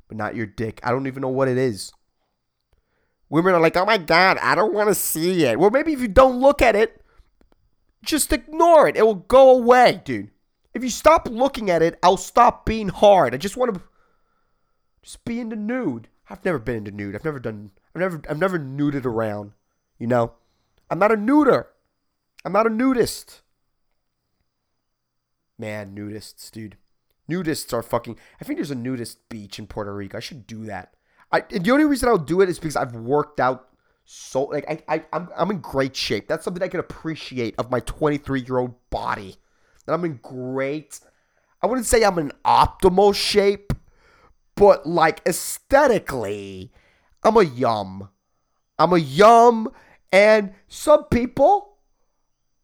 But 0.09 0.17
not 0.17 0.35
your 0.35 0.47
dick. 0.47 0.81
I 0.83 0.91
don't 0.91 1.07
even 1.07 1.21
know 1.21 1.29
what 1.29 1.49
it 1.49 1.59
is. 1.59 1.93
Women 3.29 3.55
are 3.55 3.61
like, 3.61 3.77
oh 3.77 3.87
my 3.87 3.99
God, 3.99 4.39
I 4.39 4.55
don't 4.55 4.75
want 4.75 4.89
to 4.89 4.95
see 4.95 5.45
it. 5.45 5.59
Well, 5.59 5.71
maybe 5.71 5.93
if 5.93 6.01
you 6.01 6.09
don't 6.09 6.41
look 6.41 6.61
at 6.61 6.77
it, 6.77 7.03
just 8.05 8.33
ignore 8.33 8.89
it. 8.89 8.97
It 8.97 9.07
will 9.07 9.15
go 9.15 9.51
away, 9.51 10.03
dude. 10.05 10.31
If 10.75 10.83
you 10.83 10.91
stop 10.91 11.29
looking 11.31 11.71
at 11.71 11.83
it, 11.83 11.99
I'll 12.03 12.17
stop 12.17 12.65
being 12.65 12.89
hard. 12.89 13.35
I 13.35 13.37
just 13.37 13.57
want 13.57 13.75
to 13.75 13.83
just 15.03 15.25
be 15.25 15.41
in 15.41 15.51
the 15.51 15.57
nude. 15.57 16.09
I've 16.31 16.45
never 16.45 16.59
been 16.59 16.77
into 16.77 16.91
nude. 16.91 17.15
I've 17.15 17.25
never 17.25 17.39
done. 17.39 17.73
I've 17.95 18.01
never. 18.01 18.23
I've 18.29 18.39
never 18.39 18.59
nuded 18.59 19.05
around. 19.05 19.53
You 19.99 20.07
know, 20.07 20.33
I'm 20.91 20.99
not 20.99 21.13
a 21.13 21.17
nuder. 21.17 21.69
I'm 22.45 22.53
not 22.53 22.67
a 22.67 22.71
nudist. 22.71 23.43
Man, 25.59 25.95
nudists, 25.95 26.51
dude. 26.51 26.77
Nudists 27.31 27.73
are 27.73 27.83
fucking. 27.83 28.19
I 28.41 28.45
think 28.45 28.59
there's 28.59 28.71
a 28.71 28.77
nudist 28.77 29.29
beach 29.29 29.59
in 29.59 29.67
Puerto 29.67 29.95
Rico. 29.95 30.17
I 30.17 30.21
should 30.21 30.47
do 30.47 30.65
that. 30.65 30.95
I 31.31 31.41
the 31.41 31.71
only 31.71 31.85
reason 31.85 32.09
I'll 32.09 32.19
do 32.19 32.41
it 32.41 32.49
is 32.49 32.59
because 32.59 32.77
I've 32.77 32.95
worked 32.95 33.41
out 33.41 33.69
so 34.05 34.45
like 34.45 34.69
I, 34.69 34.83
I 34.89 35.05
I'm 35.13 35.29
I'm 35.37 35.51
in 35.51 35.61
great 35.61 35.97
shape. 35.97 36.29
That's 36.29 36.45
something 36.45 36.63
I 36.63 36.69
can 36.69 36.81
appreciate 36.81 37.55
of 37.59 37.71
my 37.71 37.81
23 37.81 38.41
year 38.41 38.59
old 38.59 38.75
body. 38.91 39.37
That 39.87 39.95
I'm 39.95 40.05
in 40.05 40.21
great. 40.23 41.01
I 41.63 41.67
wouldn't 41.67 41.87
say 41.87 42.03
I'm 42.03 42.19
in 42.19 42.33
optimal 42.45 43.15
shape, 43.15 43.73
but 44.55 44.87
like 44.87 45.21
aesthetically, 45.27 46.73
I'm 47.23 47.37
a 47.37 47.43
yum. 47.43 48.09
I'm 48.79 48.93
a 48.93 48.99
yum, 48.99 49.71
and 50.13 50.53
some 50.67 51.05
people, 51.05 51.77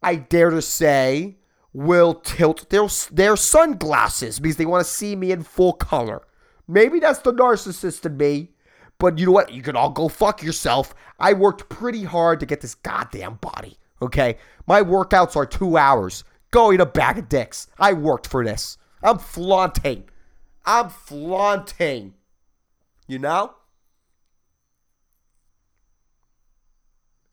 I 0.03 0.17
dare 0.17 0.51
to 0.51 0.63
say, 0.63 1.37
will 1.73 2.15
tilt 2.15 2.71
their 2.71 2.89
their 3.13 3.37
sunglasses 3.37 4.41
because 4.41 4.57
they 4.57 4.67
want 4.67 4.85
to 4.85 4.91
see 4.91 5.15
me 5.15 5.31
in 5.31 5.43
full 5.43 5.75
color. 5.75 6.23
Maybe 6.67 6.99
that's 7.01 7.21
the 7.21 7.33
narcissist 7.33 8.05
in 8.05 8.17
me. 8.17 8.51
But 8.99 9.19
you 9.19 9.27
know 9.27 9.33
what? 9.33 9.53
You 9.53 9.63
can 9.63 9.77
all 9.77 9.91
go 9.91 10.09
fuck 10.09 10.43
yourself. 10.43 10.95
I 11.21 11.33
worked 11.33 11.69
pretty 11.69 12.03
hard 12.03 12.41
to 12.41 12.47
get 12.47 12.61
this 12.61 12.75
goddamn 12.75 13.37
body. 13.37 13.79
Okay? 14.03 14.39
My 14.67 14.83
workouts 14.83 15.37
are 15.37 15.47
two 15.47 15.77
hours. 15.77 16.25
Go 16.51 16.73
eat 16.73 16.81
a 16.81 16.87
bag 16.87 17.19
of 17.19 17.29
dicks. 17.29 17.69
I 17.79 17.93
worked 17.93 18.27
for 18.27 18.45
this. 18.45 18.79
I'm 19.03 19.19
flaunting. 19.19 20.05
I'm 20.65 20.89
flaunting. 20.89 22.15
You 23.07 23.19
know? 23.19 23.55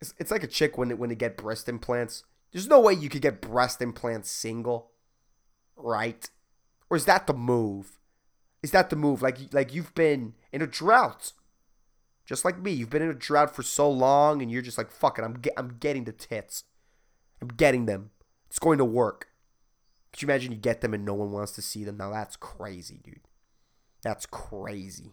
It's, 0.00 0.14
it's 0.18 0.30
like 0.30 0.42
a 0.42 0.48
chick 0.48 0.76
when 0.76 0.96
when 0.98 1.08
they 1.08 1.14
get 1.14 1.36
breast 1.36 1.68
implants. 1.68 2.24
There's 2.52 2.68
no 2.68 2.80
way 2.80 2.92
you 2.92 3.08
could 3.08 3.22
get 3.22 3.40
breast 3.40 3.80
implants 3.80 4.30
single, 4.30 4.90
right? 5.74 6.28
Or 6.90 6.96
is 6.96 7.06
that 7.06 7.26
the 7.26 7.34
move? 7.34 7.98
Is 8.62 8.70
that 8.72 8.90
the 8.90 8.96
move? 8.96 9.22
Like 9.22 9.38
like 9.52 9.72
you've 9.72 9.94
been 9.94 10.34
in 10.52 10.60
a 10.60 10.66
drought 10.66 11.32
just 12.26 12.44
like 12.44 12.58
me, 12.58 12.72
you've 12.72 12.90
been 12.90 13.02
in 13.02 13.08
a 13.08 13.14
drought 13.14 13.54
for 13.54 13.62
so 13.62 13.88
long 13.88 14.42
and 14.42 14.50
you're 14.50 14.60
just 14.60 14.76
like, 14.76 14.90
fuck 14.90 15.18
it, 15.18 15.22
I'm, 15.22 15.40
I'm 15.56 15.76
getting 15.78 16.04
the 16.04 16.12
tits. 16.12 16.64
I'm 17.40 17.48
getting 17.48 17.86
them. 17.86 18.10
It's 18.56 18.64
going 18.64 18.78
to 18.78 18.86
work. 18.86 19.28
Could 20.10 20.22
you 20.22 20.26
imagine 20.28 20.50
you 20.50 20.56
get 20.56 20.80
them 20.80 20.94
and 20.94 21.04
no 21.04 21.12
one 21.12 21.30
wants 21.30 21.52
to 21.52 21.60
see 21.60 21.84
them? 21.84 21.98
Now 21.98 22.08
that's 22.08 22.36
crazy, 22.36 23.02
dude. 23.04 23.20
That's 24.00 24.24
crazy. 24.24 25.12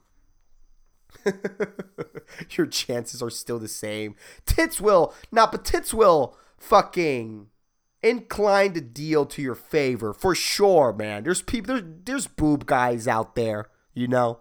Your 2.51 2.67
chances 2.67 3.21
are 3.21 3.29
still 3.29 3.59
the 3.59 3.67
same. 3.67 4.15
Tits 4.45 4.79
will, 4.79 5.13
not, 5.29 5.51
but 5.51 5.65
tits 5.65 5.93
will 5.93 6.37
fucking 6.57 7.47
incline 8.01 8.71
the 8.71 8.81
deal 8.81 9.25
to 9.25 9.41
your 9.41 9.55
favor 9.55 10.13
for 10.13 10.33
sure, 10.33 10.93
man. 10.93 11.25
There's 11.25 11.41
people, 11.41 11.75
there's, 11.75 11.83
there's 12.05 12.27
boob 12.27 12.65
guys 12.65 13.09
out 13.09 13.35
there, 13.35 13.69
you 13.93 14.07
know? 14.07 14.39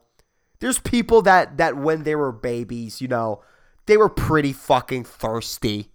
there's 0.63 0.79
people 0.79 1.23
that 1.23 1.57
that 1.57 1.77
when 1.77 2.05
they 2.05 2.15
were 2.15 2.31
babies, 2.31 3.01
you 3.01 3.09
know, 3.09 3.43
they 3.87 3.97
were 3.97 4.09
pretty 4.09 4.53
fucking 4.53 5.03
thirsty. 5.03 5.91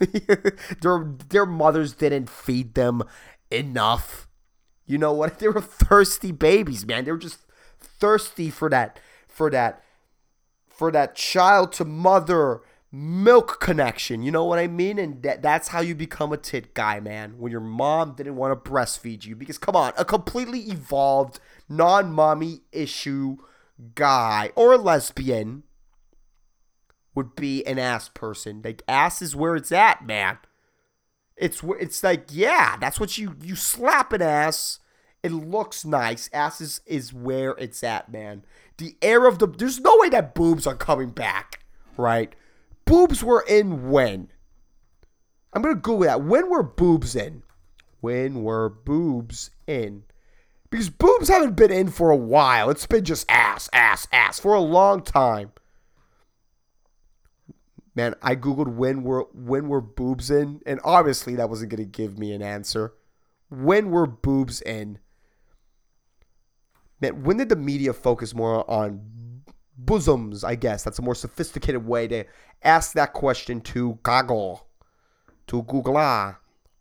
their 0.80 1.14
their 1.28 1.46
mothers 1.46 1.94
didn't 1.94 2.28
feed 2.30 2.74
them 2.74 3.02
enough. 3.50 4.28
You 4.86 4.98
know 4.98 5.12
what? 5.12 5.38
They 5.38 5.48
were 5.48 5.60
thirsty 5.60 6.32
babies, 6.32 6.86
man. 6.86 7.04
They 7.04 7.12
were 7.12 7.18
just 7.18 7.40
thirsty 7.78 8.50
for 8.50 8.68
that 8.70 8.98
for 9.28 9.50
that 9.50 9.82
for 10.68 10.90
that 10.90 11.14
child 11.14 11.72
to 11.72 11.84
mother 11.84 12.62
milk 12.92 13.60
connection. 13.60 14.22
You 14.22 14.30
know 14.32 14.44
what 14.44 14.58
I 14.58 14.66
mean? 14.66 14.98
And 14.98 15.22
that, 15.22 15.42
that's 15.42 15.68
how 15.68 15.80
you 15.80 15.94
become 15.94 16.32
a 16.32 16.36
tit 16.36 16.74
guy, 16.74 17.00
man. 17.00 17.34
When 17.38 17.52
your 17.52 17.60
mom 17.60 18.14
didn't 18.14 18.36
want 18.36 18.52
to 18.52 18.70
breastfeed 18.70 19.24
you. 19.24 19.36
Because, 19.36 19.58
come 19.58 19.76
on, 19.76 19.92
a 19.96 20.04
completely 20.04 20.60
evolved, 20.60 21.38
non 21.68 22.12
mommy 22.12 22.62
issue 22.72 23.36
guy 23.94 24.50
or 24.56 24.72
a 24.72 24.78
lesbian 24.78 25.62
would 27.14 27.34
be 27.34 27.64
an 27.64 27.78
ass 27.78 28.08
person. 28.08 28.62
Like 28.64 28.82
ass 28.88 29.22
is 29.22 29.36
where 29.36 29.56
it's 29.56 29.72
at, 29.72 30.06
man. 30.06 30.38
It's 31.36 31.62
it's 31.80 32.02
like 32.02 32.26
yeah, 32.30 32.76
that's 32.76 33.00
what 33.00 33.18
you 33.18 33.36
you 33.42 33.56
slap 33.56 34.12
an 34.12 34.22
ass. 34.22 34.78
It 35.22 35.32
looks 35.32 35.84
nice. 35.84 36.30
Ass 36.32 36.60
is, 36.60 36.80
is 36.86 37.12
where 37.12 37.50
it's 37.52 37.84
at, 37.84 38.10
man. 38.10 38.44
The 38.78 38.96
air 39.02 39.26
of 39.26 39.38
the 39.38 39.46
there's 39.46 39.80
no 39.80 39.96
way 39.98 40.08
that 40.10 40.34
boobs 40.34 40.66
are 40.66 40.76
coming 40.76 41.10
back, 41.10 41.64
right? 41.96 42.34
Boobs 42.84 43.22
were 43.22 43.44
in 43.48 43.90
when? 43.90 44.30
I'm 45.52 45.62
gonna 45.62 45.74
Google 45.74 46.00
that. 46.00 46.22
When 46.22 46.48
were 46.48 46.62
boobs 46.62 47.14
in? 47.16 47.42
When 48.00 48.42
were 48.42 48.68
boobs 48.68 49.50
in? 49.66 50.04
Because 50.70 50.88
boobs 50.88 51.28
haven't 51.28 51.56
been 51.56 51.72
in 51.72 51.88
for 51.88 52.10
a 52.10 52.16
while. 52.16 52.70
It's 52.70 52.86
been 52.86 53.04
just 53.04 53.30
ass, 53.30 53.68
ass, 53.72 54.06
ass 54.12 54.38
for 54.38 54.54
a 54.54 54.60
long 54.60 55.02
time. 55.02 55.52
Man, 57.94 58.14
I 58.22 58.36
googled 58.36 58.74
when 58.74 59.02
were 59.02 59.26
when 59.34 59.68
were 59.68 59.80
boobs 59.80 60.30
in, 60.30 60.60
and 60.64 60.80
obviously 60.84 61.34
that 61.36 61.50
wasn't 61.50 61.70
gonna 61.70 61.84
give 61.84 62.18
me 62.18 62.32
an 62.32 62.42
answer. 62.42 62.94
When 63.48 63.90
were 63.90 64.06
boobs 64.06 64.60
in? 64.62 64.98
Man, 67.00 67.24
when 67.24 67.38
did 67.38 67.48
the 67.48 67.56
media 67.56 67.92
focus 67.92 68.34
more 68.34 68.68
on 68.70 69.42
bosoms? 69.76 70.44
I 70.44 70.54
guess 70.54 70.84
that's 70.84 70.98
a 70.98 71.02
more 71.02 71.14
sophisticated 71.14 71.84
way 71.84 72.06
to 72.08 72.24
ask 72.62 72.92
that 72.92 73.12
question 73.12 73.60
to 73.62 73.98
Goggle, 74.02 74.66
to 75.48 75.62
Google, 75.62 75.96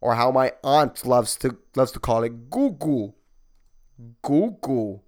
or 0.02 0.16
how 0.16 0.32
my 0.32 0.52
aunt 0.64 1.06
loves 1.06 1.36
to 1.38 1.58
loves 1.76 1.92
to 1.94 2.00
call 2.00 2.24
it 2.24 2.50
Google. 2.50 3.16
Google. 4.22 5.04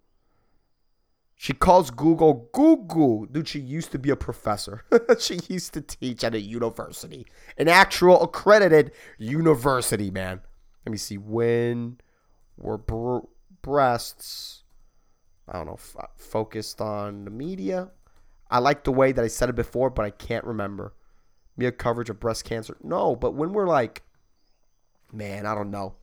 She 1.41 1.53
calls 1.53 1.89
Google 1.89 2.49
Google. 2.53 3.25
Dude, 3.25 3.47
she 3.47 3.59
used 3.59 3.91
to 3.93 3.97
be 3.97 4.11
a 4.11 4.15
professor. 4.15 4.83
she 5.19 5.39
used 5.49 5.73
to 5.73 5.81
teach 5.81 6.23
at 6.23 6.35
a 6.35 6.39
university, 6.39 7.25
an 7.57 7.67
actual 7.67 8.21
accredited 8.21 8.91
university, 9.17 10.11
man. 10.11 10.41
Let 10.85 10.91
me 10.91 10.99
see. 10.99 11.17
When 11.17 11.99
were 12.57 12.77
breasts 13.63 14.61
I 15.47 15.53
don't 15.53 15.65
know, 15.65 15.73
f- 15.73 15.95
uh, 15.99 16.05
focused 16.15 16.79
on 16.79 17.25
the 17.25 17.31
media. 17.31 17.89
I 18.49 18.59
like 18.59 18.83
the 18.83 18.91
way 18.91 19.11
that 19.11 19.25
I 19.25 19.27
said 19.27 19.49
it 19.49 19.55
before, 19.55 19.89
but 19.89 20.05
I 20.05 20.11
can't 20.11 20.45
remember. 20.45 20.93
Media 21.57 21.71
coverage 21.71 22.11
of 22.11 22.19
breast 22.19 22.45
cancer. 22.45 22.77
No, 22.83 23.15
but 23.15 23.33
when 23.33 23.51
we're 23.51 23.67
like, 23.67 24.03
man, 25.11 25.47
I 25.47 25.55
don't 25.55 25.71
know. 25.71 25.95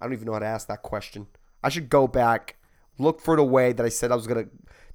I 0.00 0.06
don't 0.06 0.14
even 0.14 0.26
know 0.26 0.32
how 0.32 0.38
to 0.38 0.46
ask 0.46 0.66
that 0.68 0.82
question. 0.82 1.26
I 1.62 1.68
should 1.68 1.90
go 1.90 2.08
back, 2.08 2.56
look 2.98 3.20
for 3.20 3.36
the 3.36 3.44
way 3.44 3.72
that 3.72 3.84
I 3.84 3.88
said 3.88 4.12
I 4.12 4.16
was 4.16 4.26
gonna 4.26 4.46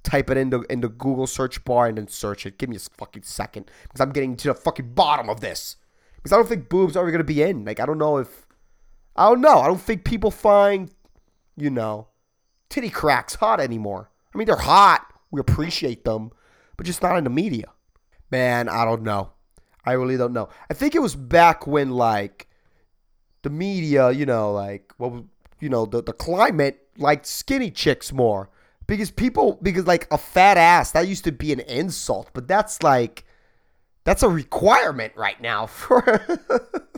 type 0.02 0.30
it 0.30 0.36
into 0.36 0.64
into 0.70 0.88
Google 0.88 1.26
search 1.26 1.64
bar 1.64 1.86
and 1.86 1.98
then 1.98 2.08
search 2.08 2.46
it. 2.46 2.58
Give 2.58 2.68
me 2.68 2.76
a 2.76 2.80
fucking 2.80 3.22
second 3.22 3.70
because 3.82 4.00
I'm 4.00 4.12
getting 4.12 4.36
to 4.36 4.48
the 4.48 4.54
fucking 4.54 4.94
bottom 4.94 5.28
of 5.28 5.40
this. 5.40 5.76
Because 6.16 6.32
I 6.32 6.36
don't 6.36 6.48
think 6.48 6.68
boobs 6.68 6.96
are 6.96 7.00
ever 7.00 7.10
gonna 7.10 7.24
be 7.24 7.42
in. 7.42 7.64
Like 7.64 7.80
I 7.80 7.86
don't 7.86 7.98
know 7.98 8.18
if 8.18 8.46
I 9.16 9.28
don't 9.28 9.40
know. 9.40 9.58
I 9.58 9.66
don't 9.66 9.80
think 9.80 10.04
people 10.04 10.30
find, 10.30 10.90
you 11.56 11.70
know, 11.70 12.08
titty 12.68 12.90
cracks 12.90 13.36
hot 13.36 13.60
anymore. 13.60 14.10
I 14.34 14.38
mean, 14.38 14.46
they're 14.46 14.56
hot. 14.56 15.06
We 15.30 15.40
appreciate 15.40 16.04
them, 16.04 16.30
but 16.76 16.86
just 16.86 17.02
not 17.02 17.16
in 17.16 17.24
the 17.24 17.30
media. 17.30 17.66
Man, 18.30 18.68
I 18.68 18.84
don't 18.84 19.02
know. 19.02 19.30
I 19.84 19.92
really 19.92 20.16
don't 20.16 20.32
know. 20.32 20.48
I 20.70 20.74
think 20.74 20.94
it 20.94 21.00
was 21.00 21.14
back 21.14 21.66
when 21.66 21.90
like 21.90 22.48
the 23.42 23.50
media, 23.50 24.10
you 24.10 24.26
know, 24.26 24.52
like 24.52 24.92
well, 24.98 25.26
you 25.60 25.68
know, 25.68 25.86
the 25.86 26.02
the 26.02 26.12
climate 26.12 26.83
liked 26.98 27.26
skinny 27.26 27.70
chicks 27.70 28.12
more 28.12 28.50
because 28.86 29.10
people 29.10 29.58
because 29.62 29.86
like 29.86 30.06
a 30.10 30.18
fat 30.18 30.56
ass 30.56 30.92
that 30.92 31.08
used 31.08 31.24
to 31.24 31.32
be 31.32 31.52
an 31.52 31.60
insult, 31.60 32.30
but 32.32 32.48
that's 32.48 32.82
like 32.82 33.24
that's 34.04 34.22
a 34.22 34.28
requirement 34.28 35.14
right 35.16 35.40
now 35.40 35.66
for 35.66 36.00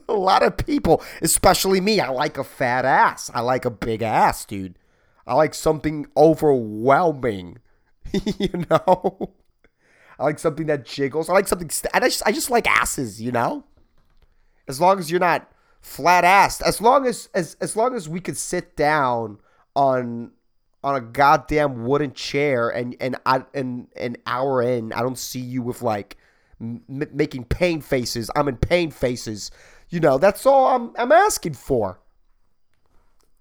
a 0.08 0.12
lot 0.12 0.42
of 0.42 0.56
people, 0.56 1.02
especially 1.22 1.80
me. 1.80 2.00
I 2.00 2.08
like 2.08 2.38
a 2.38 2.44
fat 2.44 2.84
ass. 2.84 3.30
I 3.34 3.40
like 3.40 3.64
a 3.64 3.70
big 3.70 4.02
ass, 4.02 4.44
dude. 4.44 4.78
I 5.26 5.34
like 5.34 5.54
something 5.54 6.06
overwhelming. 6.16 7.58
you 8.38 8.64
know? 8.70 9.32
I 10.18 10.24
like 10.24 10.38
something 10.38 10.66
that 10.66 10.84
jiggles. 10.84 11.28
I 11.28 11.34
like 11.34 11.48
something 11.48 11.70
st- 11.70 11.94
I 11.94 12.00
just 12.00 12.22
I 12.24 12.32
just 12.32 12.50
like 12.50 12.68
asses, 12.68 13.20
you 13.20 13.32
know? 13.32 13.64
As 14.68 14.80
long 14.80 14.98
as 14.98 15.10
you're 15.10 15.20
not 15.20 15.50
flat 15.80 16.24
assed. 16.24 16.62
As 16.62 16.80
long 16.80 17.06
as 17.06 17.28
as 17.34 17.56
as 17.60 17.76
long 17.76 17.94
as 17.94 18.08
we 18.08 18.20
could 18.20 18.36
sit 18.36 18.76
down 18.76 19.38
on 19.76 20.32
on 20.82 20.96
a 20.96 21.00
goddamn 21.00 21.84
wooden 21.84 22.12
chair 22.12 22.70
and 22.70 22.96
and 23.00 23.16
I 23.26 23.44
and 23.54 23.88
an 23.96 24.16
hour 24.26 24.62
in, 24.62 24.92
I 24.92 25.02
don't 25.02 25.18
see 25.18 25.40
you 25.40 25.62
with 25.62 25.82
like 25.82 26.16
m- 26.60 26.82
making 26.88 27.44
pain 27.44 27.80
faces. 27.80 28.30
I'm 28.34 28.48
in 28.48 28.56
pain 28.56 28.90
faces. 28.90 29.50
You 29.88 30.00
know, 30.00 30.18
that's 30.18 30.46
all 30.46 30.66
I'm 30.68 30.92
I'm 30.98 31.12
asking 31.12 31.54
for. 31.54 32.00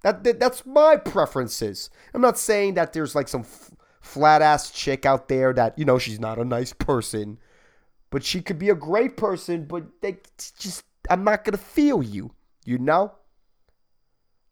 That, 0.03 0.23
that 0.23 0.39
that's 0.39 0.65
my 0.65 0.97
preferences. 0.97 1.89
I'm 2.13 2.21
not 2.21 2.37
saying 2.37 2.75
that 2.75 2.93
there's 2.93 3.15
like 3.15 3.27
some 3.27 3.41
f- 3.41 3.71
flat 4.01 4.41
ass 4.43 4.69
chick 4.69 5.05
out 5.05 5.29
there 5.29 5.51
that 5.53 5.79
you 5.79 5.85
know 5.85 5.97
she's 5.97 6.19
not 6.19 6.37
a 6.37 6.45
nice 6.45 6.73
person, 6.73 7.39
but 8.11 8.23
she 8.23 8.41
could 8.41 8.59
be 8.59 8.69
a 8.69 8.75
great 8.75 9.17
person. 9.17 9.65
But 9.65 9.85
they 10.01 10.17
just 10.59 10.83
I'm 11.09 11.23
not 11.23 11.43
gonna 11.43 11.57
feel 11.57 12.03
you. 12.03 12.33
You 12.65 12.77
know. 12.77 13.13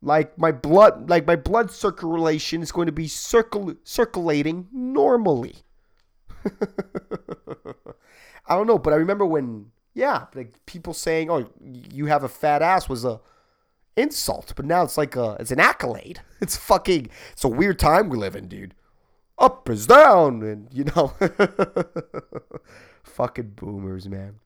Like 0.03 0.37
my 0.37 0.51
blood, 0.51 1.09
like 1.09 1.25
my 1.25 1.37
blood 1.37 1.71
circulation 1.71 2.61
is 2.61 2.73
going 2.73 2.87
to 2.87 2.91
be 2.91 3.07
circul- 3.07 3.77
circulating 3.85 4.67
normally. 4.73 5.55
I 8.45 8.55
don't 8.55 8.67
know, 8.67 8.77
but 8.77 8.91
I 8.91 8.97
remember 8.97 9.25
when, 9.25 9.67
yeah, 9.93 10.25
like 10.35 10.65
people 10.65 10.93
saying, 10.93 11.31
"Oh, 11.31 11.49
you 11.61 12.07
have 12.07 12.25
a 12.25 12.29
fat 12.29 12.61
ass" 12.61 12.89
was 12.89 13.05
a 13.05 13.21
insult, 13.95 14.51
but 14.57 14.65
now 14.65 14.83
it's 14.83 14.97
like 14.97 15.15
a, 15.15 15.37
it's 15.39 15.51
an 15.51 15.61
accolade. 15.61 16.19
It's 16.41 16.57
fucking, 16.57 17.07
it's 17.31 17.45
a 17.45 17.47
weird 17.47 17.79
time 17.79 18.09
we 18.09 18.17
live 18.17 18.35
in, 18.35 18.49
dude. 18.49 18.73
Up 19.39 19.69
is 19.69 19.87
down, 19.87 20.43
and 20.43 20.67
you 20.73 20.83
know, 20.83 21.13
fucking 23.03 23.53
boomers, 23.55 24.09
man. 24.09 24.41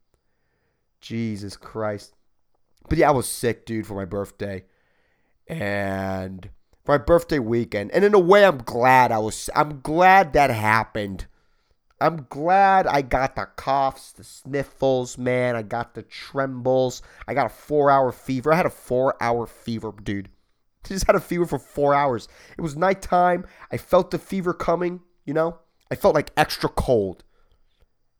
Jesus 1.01 1.57
Christ. 1.57 2.13
But 2.87 2.99
yeah, 2.99 3.07
I 3.07 3.11
was 3.11 3.27
sick, 3.27 3.65
dude, 3.65 3.87
for 3.87 3.95
my 3.95 4.05
birthday, 4.05 4.65
and 5.49 6.49
for 6.83 6.97
my 6.97 7.03
birthday 7.03 7.39
weekend, 7.39 7.91
and 7.91 8.03
in 8.03 8.13
a 8.13 8.19
way, 8.19 8.45
I'm 8.45 8.59
glad 8.59 9.11
I 9.11 9.19
was. 9.19 9.49
I'm 9.55 9.81
glad 9.81 10.33
that 10.33 10.49
happened 10.49 11.27
I'm 11.99 12.27
glad 12.29 12.85
I 12.85 13.01
got 13.01 13.35
the 13.35 13.47
coughs, 13.55 14.11
the 14.11 14.23
sniffles, 14.23 15.17
man. 15.17 15.55
I 15.55 15.63
got 15.63 15.95
the 15.95 16.03
trembles. 16.03 17.01
I 17.27 17.33
got 17.33 17.47
a 17.47 17.49
four 17.49 17.89
hour 17.89 18.11
fever. 18.11 18.53
I 18.53 18.55
had 18.55 18.67
a 18.67 18.71
four 18.71 19.15
hour 19.21 19.47
fever, 19.47 19.91
dude. 20.03 20.29
I 20.85 20.89
just 20.89 21.07
had 21.07 21.15
a 21.15 21.19
fever 21.19 21.45
for 21.45 21.57
four 21.57 21.95
hours. 21.95 22.27
It 22.57 22.61
was 22.61 22.75
nighttime. 22.75 23.45
I 23.71 23.77
felt 23.77 24.11
the 24.11 24.19
fever 24.19 24.53
coming, 24.53 25.01
you 25.25 25.33
know? 25.33 25.57
I 25.89 25.95
felt 25.95 26.13
like 26.13 26.31
extra 26.37 26.69
cold 26.69 27.23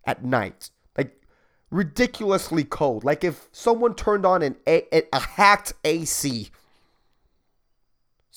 at 0.06 0.24
night. 0.24 0.72
Like 0.98 1.22
ridiculously 1.70 2.64
cold. 2.64 3.04
Like 3.04 3.24
if 3.24 3.48
someone 3.52 3.94
turned 3.94 4.26
on 4.26 4.42
an 4.42 4.56
a, 4.68 4.86
a 5.14 5.20
hacked 5.20 5.74
AC. 5.84 6.50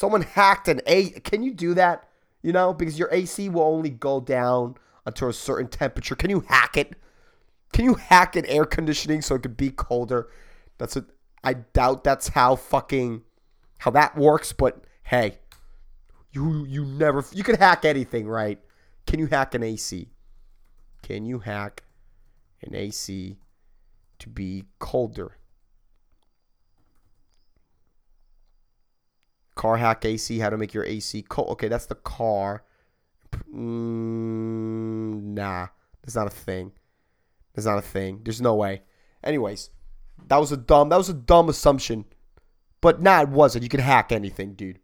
Someone 0.00 0.22
hacked 0.22 0.66
an 0.66 0.80
A. 0.86 1.10
Can 1.10 1.42
you 1.42 1.52
do 1.52 1.74
that? 1.74 2.08
You 2.40 2.54
know, 2.54 2.72
because 2.72 2.98
your 2.98 3.10
AC 3.12 3.50
will 3.50 3.64
only 3.64 3.90
go 3.90 4.18
down 4.18 4.76
until 5.04 5.28
a 5.28 5.32
certain 5.34 5.68
temperature. 5.68 6.14
Can 6.14 6.30
you 6.30 6.40
hack 6.48 6.78
it? 6.78 6.94
Can 7.74 7.84
you 7.84 7.92
hack 7.96 8.34
an 8.34 8.46
air 8.46 8.64
conditioning 8.64 9.20
so 9.20 9.34
it 9.34 9.42
could 9.42 9.58
be 9.58 9.68
colder? 9.68 10.30
That's 10.78 10.96
a, 10.96 11.04
I 11.44 11.52
doubt 11.52 12.02
that's 12.02 12.28
how 12.28 12.56
fucking 12.56 13.24
how 13.76 13.90
that 13.90 14.16
works, 14.16 14.54
but 14.54 14.82
hey, 15.02 15.36
you 16.32 16.64
you 16.64 16.86
never 16.86 17.22
you 17.34 17.44
can 17.44 17.56
hack 17.56 17.84
anything, 17.84 18.26
right? 18.26 18.58
Can 19.06 19.18
you 19.18 19.26
hack 19.26 19.54
an 19.54 19.62
AC? 19.62 20.08
Can 21.02 21.26
you 21.26 21.40
hack 21.40 21.82
an 22.62 22.74
AC 22.74 23.36
to 24.18 24.28
be 24.30 24.64
colder? 24.78 25.36
Car 29.60 29.76
hack 29.76 30.06
AC, 30.06 30.38
how 30.38 30.48
to 30.48 30.56
make 30.56 30.72
your 30.72 30.86
AC 30.86 31.20
cold. 31.28 31.50
Okay, 31.50 31.68
that's 31.68 31.84
the 31.84 31.94
car. 31.94 32.64
Mm, 33.54 35.34
nah, 35.34 35.66
that's 36.00 36.14
not 36.14 36.26
a 36.26 36.30
thing. 36.30 36.72
That's 37.52 37.66
not 37.66 37.76
a 37.76 37.82
thing. 37.82 38.22
There's 38.24 38.40
no 38.40 38.54
way. 38.54 38.80
Anyways, 39.22 39.68
that 40.28 40.38
was 40.38 40.50
a 40.50 40.56
dumb. 40.56 40.88
That 40.88 40.96
was 40.96 41.10
a 41.10 41.12
dumb 41.12 41.50
assumption. 41.50 42.06
But 42.80 43.02
nah, 43.02 43.20
it 43.20 43.28
wasn't. 43.28 43.62
You 43.64 43.68
could 43.68 43.80
hack 43.80 44.12
anything, 44.12 44.54
dude. 44.54 44.78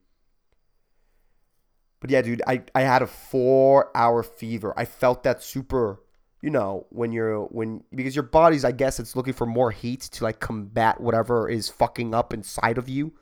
But 2.01 2.11
yeah, 2.11 2.21
dude, 2.21 2.43
I, 2.47 2.65
I 2.75 2.83
had 2.83 3.01
a 3.01 3.07
four 3.07 3.91
hour 3.97 4.23
fever. 4.23 4.75
I 4.77 4.85
felt 4.85 5.23
that 5.23 5.43
super, 5.43 6.03
you 6.43 6.51
know, 6.51 6.85
when 6.91 7.13
you're 7.13 7.45
when 7.47 7.83
because 7.95 8.15
your 8.15 8.25
body's 8.25 8.63
I 8.63 8.73
guess 8.73 9.01
it's 9.01 9.17
looking 9.17 9.33
for 9.33 9.47
more 9.47 9.71
heat 9.71 10.03
to 10.03 10.25
like 10.25 10.39
combat 10.39 11.01
whatever 11.01 11.49
is 11.49 11.71
fucking 11.71 12.15
up 12.15 12.35
inside 12.35 12.77
of 12.77 12.91
you, 12.91 13.15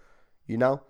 you 0.48 0.58
know? 0.58 0.82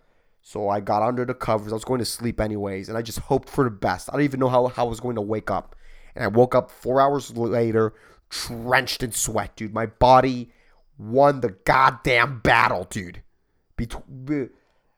So 0.46 0.68
I 0.68 0.80
got 0.80 1.02
under 1.02 1.24
the 1.24 1.32
covers. 1.32 1.72
I 1.72 1.74
was 1.74 1.86
going 1.86 2.00
to 2.00 2.04
sleep 2.04 2.38
anyways, 2.38 2.90
and 2.90 2.98
I 2.98 3.02
just 3.02 3.18
hoped 3.18 3.48
for 3.48 3.64
the 3.64 3.70
best. 3.70 4.10
I 4.10 4.12
don't 4.12 4.22
even 4.24 4.40
know 4.40 4.50
how, 4.50 4.66
how 4.68 4.84
I 4.84 4.88
was 4.88 5.00
going 5.00 5.16
to 5.16 5.22
wake 5.22 5.50
up. 5.50 5.74
And 6.14 6.22
I 6.22 6.28
woke 6.28 6.54
up 6.54 6.70
four 6.70 7.00
hours 7.00 7.34
later, 7.34 7.94
drenched 8.28 9.02
in 9.02 9.10
sweat, 9.10 9.56
dude. 9.56 9.72
My 9.72 9.86
body 9.86 10.52
won 10.98 11.40
the 11.40 11.56
goddamn 11.64 12.40
battle, 12.40 12.86
dude. 12.90 13.22
Between 13.76 14.50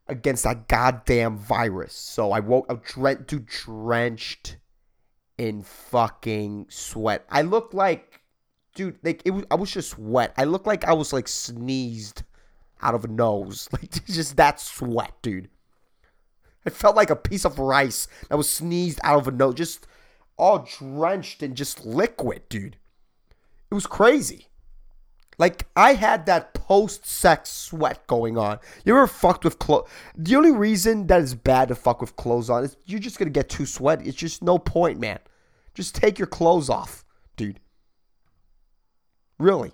against 0.09 0.43
that 0.43 0.67
goddamn 0.67 1.37
virus. 1.37 1.95
So 1.95 2.33
I 2.33 2.41
woke 2.41 2.67
up 2.69 2.85
dude, 3.29 3.47
drenched 3.47 4.57
in 5.39 5.63
fucking 5.63 6.67
sweat. 6.71 7.25
I 7.31 7.43
looked 7.43 7.73
like, 7.73 8.21
dude, 8.75 8.99
like 9.05 9.23
it 9.25 9.31
was. 9.31 9.45
I 9.53 9.55
was 9.55 9.71
just 9.71 9.97
wet. 9.97 10.35
I 10.37 10.43
looked 10.43 10.67
like 10.67 10.85
I 10.85 10.93
was 10.93 11.13
like 11.13 11.29
sneezed 11.29 12.25
out 12.83 12.95
of 12.95 13.05
a 13.05 13.09
nose. 13.09 13.69
Like 13.73 14.05
just 14.07 14.37
that 14.37 14.61
sweat, 14.61 15.13
dude. 15.23 15.49
It 16.65 16.73
felt 16.73 16.97
like 16.97 17.11
a 17.11 17.17
piece 17.17 17.45
of 17.45 17.59
rice 17.59 18.09
that 18.29 18.37
was 18.37 18.49
sneezed 18.49 18.99
out 19.05 19.21
of 19.21 19.29
a 19.29 19.31
nose, 19.31 19.55
just 19.55 19.87
all 20.37 20.67
drenched 20.79 21.43
in 21.43 21.55
just 21.55 21.87
liquid, 21.87 22.49
dude. 22.49 22.77
It 23.71 23.75
was 23.75 23.87
crazy. 23.87 24.49
Like 25.39 25.67
I 25.77 25.95
had 25.95 26.27
that 26.27 26.55
post-sex 26.55 27.51
sweat 27.51 28.07
going 28.07 28.39
on. 28.39 28.59
You 28.85 28.97
ever 28.97 29.07
fucked 29.07 29.45
with 29.45 29.59
clothes? 29.59 29.89
The 30.17 30.37
only 30.37 30.53
reason 30.53 31.07
that 31.09 31.21
it's 31.21 31.35
bad 31.35 31.69
to 31.69 31.75
fuck 31.75 32.01
with 32.01 32.17
clothes 32.17 32.51
on 32.51 32.65
is 32.65 32.77
you're 32.87 33.01
just 33.01 33.19
gonna 33.19 33.31
get 33.31 33.49
too 33.49 33.67
sweaty. 33.67 34.09
It's 34.09 34.17
just 34.17 34.43
no 34.43 34.59
point, 34.59 34.99
man. 34.99 35.19
Just 35.75 35.95
take 35.95 36.19
your 36.19 36.27
clothes 36.27 36.71
off, 36.71 37.05
dude. 37.37 37.61
Really. 39.39 39.73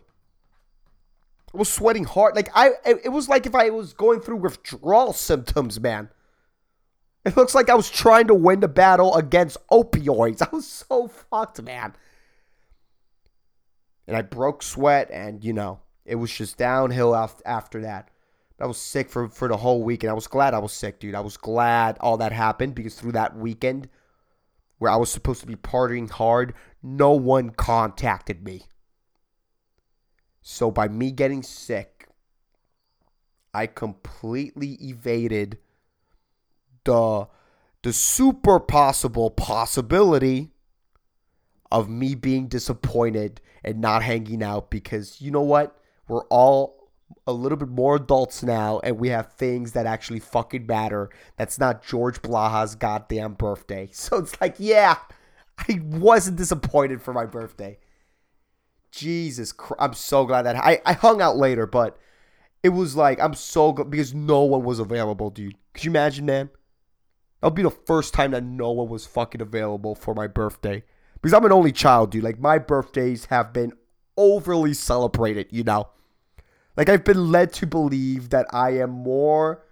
I 1.54 1.58
was 1.58 1.68
sweating 1.68 2.04
hard. 2.04 2.34
Like 2.34 2.48
I, 2.54 2.70
it 2.84 3.10
was 3.10 3.28
like 3.28 3.46
if 3.46 3.54
I 3.54 3.70
was 3.70 3.92
going 3.92 4.20
through 4.20 4.36
withdrawal 4.36 5.12
symptoms, 5.12 5.80
man. 5.80 6.08
It 7.24 7.36
looks 7.36 7.54
like 7.54 7.70
I 7.70 7.74
was 7.74 7.88
trying 7.88 8.26
to 8.28 8.34
win 8.34 8.60
the 8.60 8.68
battle 8.68 9.14
against 9.14 9.56
opioids. 9.68 10.42
I 10.52 10.54
was 10.54 10.66
so 10.66 11.06
fucked, 11.06 11.62
man. 11.62 11.94
And 14.08 14.16
I 14.16 14.22
broke 14.22 14.62
sweat, 14.62 15.08
and 15.12 15.44
you 15.44 15.52
know, 15.52 15.80
it 16.04 16.16
was 16.16 16.32
just 16.32 16.58
downhill 16.58 17.14
after 17.14 17.82
that. 17.82 18.10
I 18.60 18.66
was 18.66 18.78
sick 18.78 19.08
for, 19.08 19.28
for 19.28 19.48
the 19.48 19.56
whole 19.56 19.82
week, 19.82 20.02
and 20.02 20.10
I 20.10 20.14
was 20.14 20.26
glad 20.26 20.54
I 20.54 20.58
was 20.58 20.72
sick, 20.72 21.00
dude. 21.00 21.14
I 21.14 21.20
was 21.20 21.36
glad 21.36 21.96
all 22.00 22.16
that 22.18 22.32
happened 22.32 22.74
because 22.74 22.94
through 22.94 23.12
that 23.12 23.36
weekend, 23.36 23.88
where 24.78 24.90
I 24.90 24.96
was 24.96 25.10
supposed 25.10 25.40
to 25.40 25.46
be 25.46 25.56
partying 25.56 26.10
hard, 26.10 26.54
no 26.82 27.12
one 27.12 27.50
contacted 27.50 28.44
me. 28.44 28.66
So 30.42 30.70
by 30.70 30.88
me 30.88 31.12
getting 31.12 31.42
sick, 31.42 32.08
I 33.54 33.66
completely 33.66 34.72
evaded 34.80 35.58
the 36.84 37.28
the 37.82 37.92
super 37.92 38.60
possible 38.60 39.30
possibility 39.30 40.50
of 41.70 41.88
me 41.88 42.14
being 42.14 42.46
disappointed 42.46 43.40
and 43.64 43.80
not 43.80 44.02
hanging 44.02 44.42
out 44.42 44.70
because 44.70 45.20
you 45.20 45.30
know 45.30 45.42
what? 45.42 45.76
We're 46.06 46.24
all 46.26 46.90
a 47.26 47.32
little 47.32 47.58
bit 47.58 47.68
more 47.68 47.96
adults 47.96 48.42
now 48.42 48.80
and 48.80 48.98
we 48.98 49.08
have 49.08 49.32
things 49.32 49.72
that 49.72 49.86
actually 49.86 50.20
fucking 50.20 50.66
matter. 50.66 51.10
That's 51.36 51.58
not 51.58 51.84
George 51.84 52.22
Blaha's 52.22 52.74
goddamn 52.74 53.34
birthday. 53.34 53.90
So 53.92 54.18
it's 54.18 54.40
like, 54.40 54.56
yeah, 54.58 54.98
I 55.58 55.80
wasn't 55.84 56.36
disappointed 56.36 57.02
for 57.02 57.12
my 57.12 57.26
birthday. 57.26 57.78
Jesus 58.92 59.50
Christ. 59.50 59.82
I'm 59.82 59.94
so 59.94 60.24
glad 60.24 60.42
that 60.42 60.56
I, 60.56 60.80
I 60.86 60.92
hung 60.92 61.20
out 61.20 61.36
later, 61.36 61.66
but 61.66 61.98
it 62.62 62.68
was 62.68 62.94
like, 62.94 63.20
I'm 63.20 63.34
so 63.34 63.72
glad 63.72 63.90
because 63.90 64.14
no 64.14 64.42
one 64.42 64.62
was 64.62 64.78
available, 64.78 65.30
dude. 65.30 65.56
Could 65.74 65.84
you 65.84 65.90
imagine, 65.90 66.26
man? 66.26 66.50
That'll 67.40 67.54
be 67.54 67.62
the 67.62 67.70
first 67.70 68.14
time 68.14 68.30
that 68.30 68.44
no 68.44 68.70
one 68.70 68.88
was 68.88 69.04
fucking 69.06 69.40
available 69.40 69.96
for 69.96 70.14
my 70.14 70.28
birthday. 70.28 70.84
Because 71.14 71.34
I'm 71.34 71.44
an 71.44 71.52
only 71.52 71.72
child, 71.72 72.10
dude. 72.10 72.22
Like, 72.22 72.38
my 72.38 72.58
birthdays 72.58 73.24
have 73.26 73.52
been 73.52 73.72
overly 74.16 74.74
celebrated, 74.74 75.48
you 75.50 75.64
know? 75.64 75.88
Like, 76.76 76.88
I've 76.88 77.04
been 77.04 77.32
led 77.32 77.52
to 77.54 77.66
believe 77.66 78.30
that 78.30 78.46
I 78.52 78.78
am 78.78 78.90
more 78.90 79.64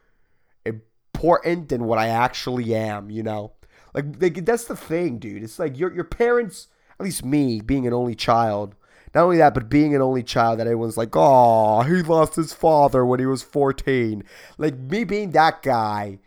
important 0.65 1.69
than 1.69 1.85
what 1.85 1.99
I 1.99 2.09
actually 2.09 2.75
am, 2.75 3.11
you 3.11 3.23
know? 3.23 3.53
Like, 3.95 4.21
like 4.21 4.45
that's 4.45 4.65
the 4.65 4.77
thing, 4.77 5.19
dude. 5.19 5.43
It's 5.43 5.59
like 5.59 5.79
your, 5.79 5.93
your 5.95 6.05
parents, 6.05 6.69
at 6.99 7.05
least 7.05 7.25
me, 7.25 7.61
being 7.61 7.87
an 7.87 7.93
only 7.93 8.15
child, 8.15 8.75
not 9.15 9.25
only 9.25 9.39
that, 9.39 9.55
but 9.55 9.69
being 9.69 9.95
an 9.95 10.03
only 10.03 10.23
child 10.23 10.59
that 10.59 10.67
everyone's 10.67 10.97
like, 10.97 11.15
oh, 11.15 11.83
he 11.83 12.03
lost 12.03 12.37
his 12.37 12.53
father 12.53 13.05
when 13.05 13.21
he 13.21 13.27
was 13.27 13.43
14. 13.43 14.23
Like, 14.59 14.79
me 14.79 15.05
being 15.05 15.31
that 15.33 15.63
guy, 15.63 16.19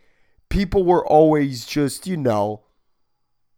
people 0.50 0.84
were 0.84 1.06
always 1.06 1.64
just, 1.64 2.06
you 2.06 2.16
know, 2.16 2.62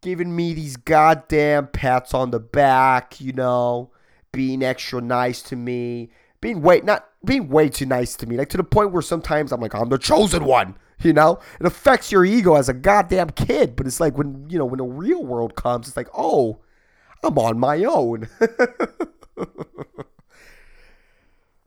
giving 0.01 0.35
me 0.37 0.55
these 0.55 0.77
goddamn 0.77 1.67
pats 1.69 2.15
on 2.15 2.31
the 2.31 2.39
back, 2.39 3.21
you 3.21 3.33
know, 3.33 3.91
being 4.33 4.63
extra 4.63 5.01
nice 5.01 5.43
to 5.43 5.57
me, 5.57 6.11
being 6.41 6.63
way 6.63 6.81
not 6.83 7.09
being 7.25 7.49
way 7.49 7.69
too 7.69 7.87
nice 7.87 8.15
to 8.17 8.27
me, 8.27 8.37
like 8.37 8.49
to 8.51 8.57
the 8.57 8.65
point 8.65 8.93
where 8.93 9.03
sometimes 9.03 9.51
I'm 9.51 9.61
like, 9.61 9.75
I'm 9.75 9.89
the 9.89 9.99
chosen 9.99 10.45
one, 10.45 10.77
you 11.03 11.13
know. 11.13 11.41
It 11.59 11.67
affects 11.67 12.13
your 12.13 12.25
ego 12.25 12.55
as 12.55 12.69
a 12.69 12.75
goddamn 12.75 13.31
kid, 13.31 13.75
but 13.75 13.87
it's 13.87 13.99
like 13.99 14.17
when 14.17 14.49
you 14.49 14.59
know 14.59 14.65
when 14.65 14.79
the 14.79 14.85
real 14.85 15.25
world 15.25 15.57
comes, 15.57 15.89
it's 15.89 15.97
like, 15.97 16.11
oh, 16.17 16.61
I'm 17.23 17.39
on 17.39 17.59
my 17.59 17.85
own. 17.85 18.29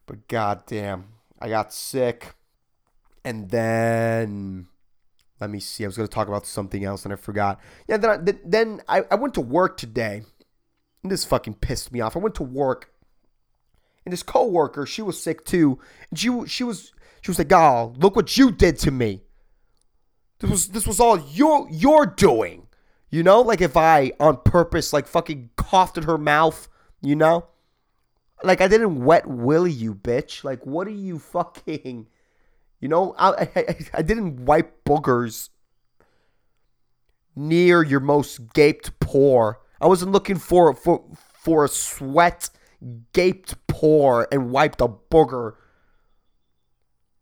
but 0.05 0.27
goddamn, 0.27 1.05
I 1.39 1.49
got 1.49 1.73
sick, 1.73 2.35
and 3.23 3.49
then 3.49 4.67
let 5.39 5.49
me 5.49 5.59
see. 5.59 5.83
I 5.83 5.87
was 5.87 5.97
going 5.97 6.07
to 6.07 6.13
talk 6.13 6.27
about 6.27 6.45
something 6.45 6.83
else 6.83 7.05
and 7.05 7.13
I 7.13 7.17
forgot. 7.17 7.59
Yeah, 7.87 7.97
then 7.97 8.09
I, 8.09 8.17
then 8.45 8.81
I, 8.87 9.03
I 9.09 9.15
went 9.15 9.33
to 9.35 9.41
work 9.41 9.77
today. 9.77 10.23
And 11.01 11.09
this 11.11 11.23
fucking 11.23 11.55
pissed 11.55 11.93
me 11.93 12.01
off. 12.01 12.17
I 12.17 12.19
went 12.19 12.35
to 12.35 12.43
work 12.43 12.91
and 14.09 14.13
this 14.13 14.23
coworker, 14.23 14.87
she 14.87 15.03
was 15.03 15.21
sick 15.21 15.45
too. 15.45 15.79
And 16.09 16.17
she 16.17 16.29
she 16.47 16.63
was 16.63 16.93
she 17.21 17.29
was 17.29 17.37
like, 17.37 17.51
"Oh, 17.51 17.93
look 17.97 18.15
what 18.15 18.37
you 18.37 18.51
did 18.51 18.79
to 18.79 18.89
me. 18.89 19.21
This 20.39 20.49
was 20.49 20.67
this 20.69 20.87
was 20.87 20.99
all 20.99 21.19
your 21.19 21.67
you're 21.69 22.07
doing." 22.07 22.68
You 23.09 23.23
know, 23.23 23.41
like 23.41 23.61
if 23.61 23.75
I 23.75 24.11
on 24.19 24.37
purpose 24.37 24.93
like 24.93 25.07
fucking 25.07 25.49
coughed 25.55 25.97
in 25.97 26.03
her 26.03 26.17
mouth, 26.17 26.67
you 27.01 27.15
know? 27.15 27.47
Like 28.43 28.61
I 28.61 28.67
didn't 28.67 29.03
wet 29.03 29.27
willy 29.27 29.71
you, 29.71 29.95
bitch. 29.95 30.43
Like 30.43 30.65
what 30.65 30.87
are 30.87 30.91
you 30.91 31.19
fucking 31.19 32.07
you 32.79 32.87
know, 32.87 33.13
I, 33.17 33.49
I, 33.55 33.75
I 33.95 34.01
didn't 34.01 34.45
wipe 34.45 34.83
boogers 34.85 35.49
near 37.35 37.83
your 37.83 37.99
most 37.99 38.53
gaped 38.53 38.99
pore. 38.99 39.59
I 39.81 39.87
wasn't 39.87 40.11
looking 40.11 40.37
for 40.37 40.73
for 40.73 41.03
for 41.15 41.65
a 41.65 41.69
sweat 41.69 42.49
gaped 43.13 43.55
pore 43.67 44.27
and 44.31 44.51
wiped 44.51 44.81
a 44.81 44.87
booger 44.87 45.55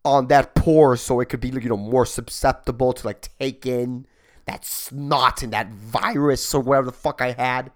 on 0.05 0.27
that 0.27 0.55
pore 0.55 0.95
so 0.95 1.19
it 1.19 1.25
could 1.25 1.39
be 1.39 1.49
you 1.49 1.69
know 1.69 1.77
more 1.77 2.05
susceptible 2.05 2.93
to 2.93 3.05
like 3.05 3.27
take 3.39 3.65
in 3.65 4.05
that 4.47 4.65
snot 4.65 5.43
and 5.43 5.53
that 5.53 5.69
virus 5.69 6.53
or 6.53 6.61
whatever 6.61 6.87
the 6.87 6.91
fuck 6.93 7.21
I 7.21 7.33
had. 7.33 7.71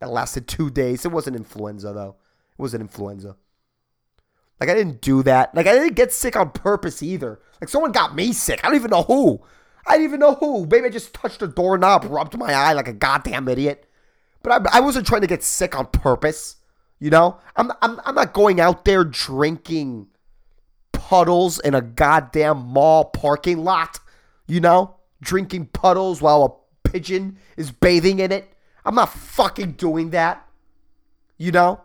That 0.00 0.10
lasted 0.10 0.46
two 0.48 0.68
days. 0.68 1.04
It 1.04 1.12
wasn't 1.12 1.36
influenza 1.36 1.92
though. 1.92 2.16
It 2.58 2.62
wasn't 2.62 2.82
influenza. 2.82 3.36
Like 4.60 4.68
I 4.68 4.74
didn't 4.74 5.00
do 5.00 5.22
that. 5.22 5.54
Like 5.54 5.66
I 5.66 5.72
didn't 5.72 5.94
get 5.94 6.12
sick 6.12 6.36
on 6.36 6.50
purpose 6.50 7.02
either. 7.02 7.40
Like 7.60 7.68
someone 7.68 7.92
got 7.92 8.14
me 8.14 8.32
sick. 8.32 8.60
I 8.62 8.68
don't 8.68 8.76
even 8.76 8.90
know 8.90 9.02
who. 9.02 9.42
I 9.86 9.92
didn't 9.92 10.04
even 10.04 10.20
know 10.20 10.34
who. 10.34 10.66
Maybe 10.66 10.86
I 10.86 10.90
just 10.90 11.14
touched 11.14 11.42
a 11.42 11.48
doorknob, 11.48 12.04
rubbed 12.08 12.36
my 12.36 12.52
eye 12.52 12.72
like 12.72 12.88
a 12.88 12.92
goddamn 12.92 13.48
idiot. 13.48 13.88
But 14.42 14.66
I, 14.68 14.78
I 14.78 14.80
wasn't 14.80 15.06
trying 15.06 15.22
to 15.22 15.26
get 15.26 15.42
sick 15.42 15.76
on 15.76 15.86
purpose. 15.86 16.56
You 16.98 17.10
know, 17.10 17.38
I'm, 17.56 17.72
I'm 17.80 18.00
I'm 18.04 18.14
not 18.14 18.32
going 18.32 18.60
out 18.60 18.84
there 18.84 19.02
drinking 19.04 20.08
puddles 20.92 21.58
in 21.58 21.74
a 21.74 21.80
goddamn 21.80 22.58
mall 22.58 23.06
parking 23.06 23.64
lot. 23.64 23.98
You 24.46 24.60
know, 24.60 24.96
drinking 25.22 25.66
puddles 25.66 26.20
while 26.20 26.44
a 26.44 26.88
pigeon 26.88 27.38
is 27.56 27.70
bathing 27.70 28.18
in 28.18 28.30
it. 28.30 28.52
I'm 28.84 28.94
not 28.94 29.12
fucking 29.12 29.72
doing 29.72 30.10
that. 30.10 30.46
You 31.38 31.52
know, 31.52 31.80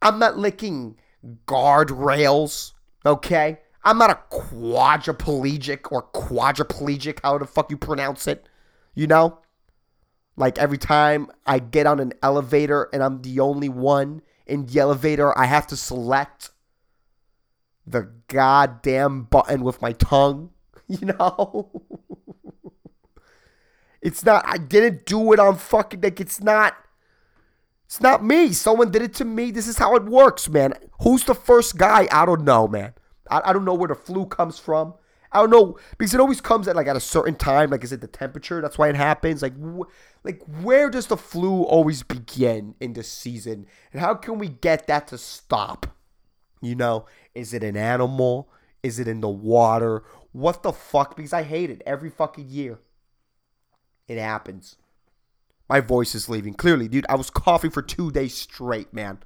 I'm 0.00 0.20
not 0.20 0.38
licking 0.38 0.96
guardrails, 1.46 2.72
okay? 3.04 3.58
I'm 3.82 3.98
not 3.98 4.10
a 4.10 4.34
quadriplegic 4.34 5.90
or 5.90 6.02
quadriplegic, 6.12 7.20
how 7.22 7.38
the 7.38 7.46
fuck 7.46 7.70
you 7.70 7.76
pronounce 7.76 8.26
it, 8.26 8.46
you 8.94 9.06
know? 9.06 9.38
Like 10.36 10.58
every 10.58 10.78
time 10.78 11.30
I 11.46 11.58
get 11.58 11.86
on 11.86 11.98
an 11.98 12.12
elevator 12.22 12.88
and 12.92 13.02
I'm 13.02 13.22
the 13.22 13.40
only 13.40 13.68
one 13.68 14.22
in 14.46 14.66
the 14.66 14.80
elevator, 14.80 15.36
I 15.36 15.46
have 15.46 15.66
to 15.68 15.76
select 15.76 16.50
the 17.86 18.10
goddamn 18.28 19.24
button 19.24 19.62
with 19.62 19.82
my 19.82 19.92
tongue, 19.92 20.50
you 21.00 21.06
know? 21.06 21.70
it's 24.02 24.24
not, 24.24 24.44
I 24.46 24.58
didn't 24.58 25.06
do 25.06 25.32
it 25.32 25.38
on 25.38 25.56
fucking, 25.56 26.00
like, 26.00 26.20
it's 26.20 26.42
not 26.42 26.74
it's 27.90 28.00
not 28.00 28.24
me. 28.24 28.52
Someone 28.52 28.92
did 28.92 29.02
it 29.02 29.14
to 29.14 29.24
me. 29.24 29.50
This 29.50 29.66
is 29.66 29.76
how 29.76 29.96
it 29.96 30.04
works, 30.04 30.48
man. 30.48 30.74
Who's 31.02 31.24
the 31.24 31.34
first 31.34 31.76
guy? 31.76 32.06
I 32.12 32.24
don't 32.24 32.44
know, 32.44 32.68
man. 32.68 32.94
I, 33.28 33.40
I 33.46 33.52
don't 33.52 33.64
know 33.64 33.74
where 33.74 33.88
the 33.88 33.96
flu 33.96 34.26
comes 34.26 34.60
from. 34.60 34.94
I 35.32 35.40
don't 35.40 35.50
know 35.50 35.76
because 35.98 36.14
it 36.14 36.20
always 36.20 36.40
comes 36.40 36.68
at 36.68 36.76
like 36.76 36.86
at 36.86 36.94
a 36.94 37.00
certain 37.00 37.34
time. 37.34 37.70
Like, 37.70 37.82
is 37.82 37.90
it 37.90 38.00
the 38.00 38.06
temperature? 38.06 38.60
That's 38.60 38.78
why 38.78 38.90
it 38.90 38.94
happens. 38.94 39.42
Like, 39.42 39.54
wh- 39.60 39.90
like 40.22 40.40
where 40.62 40.88
does 40.88 41.08
the 41.08 41.16
flu 41.16 41.64
always 41.64 42.04
begin 42.04 42.76
in 42.78 42.92
the 42.92 43.02
season, 43.02 43.66
and 43.92 44.00
how 44.00 44.14
can 44.14 44.38
we 44.38 44.46
get 44.46 44.86
that 44.86 45.08
to 45.08 45.18
stop? 45.18 45.88
You 46.62 46.76
know, 46.76 47.06
is 47.34 47.52
it 47.52 47.64
an 47.64 47.76
animal? 47.76 48.52
Is 48.82 48.98
it 48.98 49.08
in 49.08 49.20
the 49.20 49.28
water? 49.28 50.02
What 50.32 50.62
the 50.62 50.72
fuck? 50.72 51.16
Because 51.16 51.32
I 51.32 51.42
hate 51.42 51.70
it 51.70 51.82
every 51.84 52.10
fucking 52.10 52.48
year. 52.48 52.78
It 54.08 54.18
happens. 54.18 54.76
My 55.68 55.80
voice 55.80 56.14
is 56.14 56.28
leaving. 56.28 56.54
Clearly, 56.54 56.88
dude, 56.88 57.06
I 57.08 57.14
was 57.16 57.30
coughing 57.30 57.70
for 57.70 57.82
two 57.82 58.10
days 58.10 58.34
straight, 58.34 58.92
man. 58.92 59.20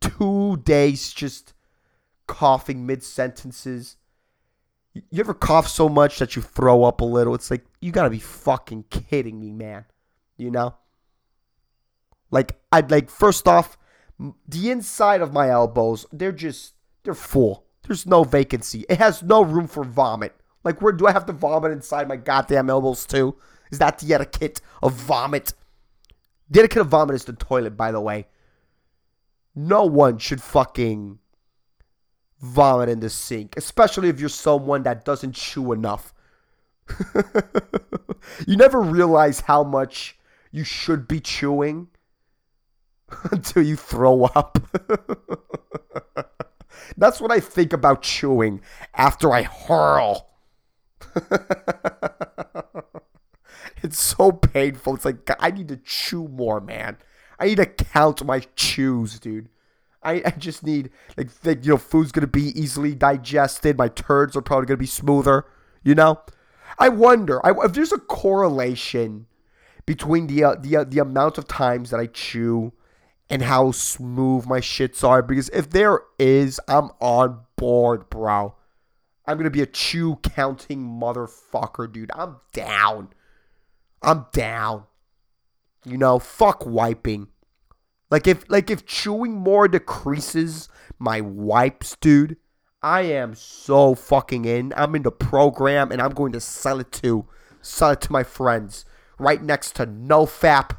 Two 0.00 0.58
days 0.58 1.12
just 1.12 1.54
coughing 2.26 2.86
mid 2.86 3.02
sentences. 3.02 3.96
You 4.92 5.20
ever 5.20 5.34
cough 5.34 5.68
so 5.68 5.88
much 5.88 6.18
that 6.18 6.36
you 6.36 6.42
throw 6.42 6.84
up 6.84 7.00
a 7.00 7.04
little? 7.04 7.34
It's 7.34 7.50
like, 7.50 7.64
you 7.80 7.92
gotta 7.92 8.10
be 8.10 8.18
fucking 8.18 8.84
kidding 8.90 9.40
me, 9.40 9.50
man. 9.50 9.84
You 10.36 10.50
know? 10.50 10.74
Like, 12.30 12.58
I'd 12.72 12.90
like, 12.90 13.10
first 13.10 13.46
off, 13.46 13.78
the 14.48 14.70
inside 14.70 15.20
of 15.20 15.32
my 15.32 15.50
elbows, 15.50 16.06
they're 16.12 16.32
just, 16.32 16.74
they're 17.04 17.14
full. 17.14 17.65
There's 17.86 18.06
no 18.06 18.24
vacancy. 18.24 18.84
It 18.88 18.98
has 18.98 19.22
no 19.22 19.42
room 19.42 19.68
for 19.68 19.84
vomit. 19.84 20.34
Like, 20.64 20.82
where 20.82 20.92
do 20.92 21.06
I 21.06 21.12
have 21.12 21.26
to 21.26 21.32
vomit 21.32 21.70
inside 21.70 22.08
my 22.08 22.16
goddamn 22.16 22.68
elbows, 22.68 23.06
too? 23.06 23.36
Is 23.70 23.78
that 23.78 23.98
the 23.98 24.12
etiquette 24.12 24.60
of 24.82 24.94
vomit? 24.94 25.52
The 26.50 26.60
etiquette 26.60 26.82
of 26.82 26.88
vomit 26.88 27.14
is 27.14 27.24
the 27.24 27.32
toilet, 27.32 27.76
by 27.76 27.92
the 27.92 28.00
way. 28.00 28.26
No 29.54 29.84
one 29.84 30.18
should 30.18 30.42
fucking 30.42 31.18
vomit 32.40 32.88
in 32.88 33.00
the 33.00 33.10
sink, 33.10 33.54
especially 33.56 34.08
if 34.08 34.20
you're 34.20 34.28
someone 34.28 34.82
that 34.82 35.04
doesn't 35.04 35.34
chew 35.34 35.72
enough. 35.72 36.12
you 38.46 38.56
never 38.56 38.80
realize 38.80 39.40
how 39.40 39.64
much 39.64 40.18
you 40.50 40.64
should 40.64 41.08
be 41.08 41.20
chewing 41.20 41.88
until 43.30 43.62
you 43.62 43.76
throw 43.76 44.24
up. 44.24 44.58
That's 46.96 47.20
what 47.20 47.32
I 47.32 47.40
think 47.40 47.72
about 47.72 48.02
chewing 48.02 48.60
after 48.94 49.32
I 49.32 49.42
hurl. 49.42 50.28
It's 53.82 54.02
so 54.02 54.32
painful. 54.32 54.96
It's 54.96 55.04
like 55.04 55.30
I 55.38 55.50
need 55.50 55.68
to 55.68 55.76
chew 55.76 56.28
more, 56.28 56.60
man. 56.60 56.96
I 57.38 57.46
need 57.46 57.56
to 57.56 57.66
count 57.66 58.24
my 58.24 58.40
chews, 58.56 59.20
dude. 59.20 59.48
I, 60.02 60.22
I 60.24 60.30
just 60.30 60.64
need 60.64 60.90
like, 61.16 61.28
like 61.44 61.64
you 61.64 61.72
know 61.72 61.78
food's 61.78 62.12
gonna 62.12 62.26
be 62.26 62.58
easily 62.60 62.94
digested. 62.94 63.76
My 63.76 63.88
turds 63.88 64.36
are 64.36 64.42
probably 64.42 64.66
gonna 64.66 64.78
be 64.78 64.86
smoother. 64.86 65.46
You 65.84 65.94
know, 65.94 66.20
I 66.78 66.88
wonder 66.88 67.44
I, 67.44 67.52
if 67.64 67.74
there's 67.74 67.92
a 67.92 67.98
correlation 67.98 69.26
between 69.84 70.26
the 70.26 70.42
uh, 70.44 70.54
the 70.58 70.78
uh, 70.78 70.84
the 70.84 70.98
amount 70.98 71.38
of 71.38 71.46
times 71.46 71.90
that 71.90 72.00
I 72.00 72.06
chew 72.06 72.72
and 73.28 73.42
how 73.42 73.72
smooth 73.72 74.46
my 74.46 74.60
shits 74.60 75.02
are. 75.02 75.22
Because 75.22 75.48
if 75.50 75.70
there 75.70 76.00
is, 76.18 76.60
I'm 76.68 76.90
on 77.00 77.40
board, 77.56 78.08
bro. 78.10 78.54
I'm 79.26 79.36
gonna 79.36 79.50
be 79.50 79.62
a 79.62 79.66
chew 79.66 80.16
counting 80.22 80.80
motherfucker, 80.80 81.92
dude. 81.92 82.10
I'm 82.14 82.36
down. 82.52 83.08
I'm 84.02 84.26
down. 84.32 84.84
You 85.84 85.98
know, 85.98 86.18
fuck 86.18 86.64
wiping. 86.64 87.28
Like 88.10 88.26
if 88.26 88.48
like 88.48 88.70
if 88.70 88.86
chewing 88.86 89.32
more 89.32 89.66
decreases 89.66 90.68
my 90.98 91.20
wipes, 91.20 91.96
dude, 92.00 92.36
I 92.82 93.02
am 93.02 93.34
so 93.34 93.94
fucking 93.94 94.44
in. 94.44 94.72
I'm 94.76 94.94
in 94.94 95.02
the 95.02 95.10
program 95.10 95.90
and 95.90 96.00
I'm 96.00 96.12
going 96.12 96.32
to 96.32 96.40
sell 96.40 96.78
it 96.78 96.92
to 96.92 97.26
sell 97.60 97.90
it 97.90 98.00
to 98.02 98.12
my 98.12 98.22
friends 98.22 98.84
right 99.18 99.42
next 99.42 99.74
to 99.76 99.86
NoFap 99.86 100.76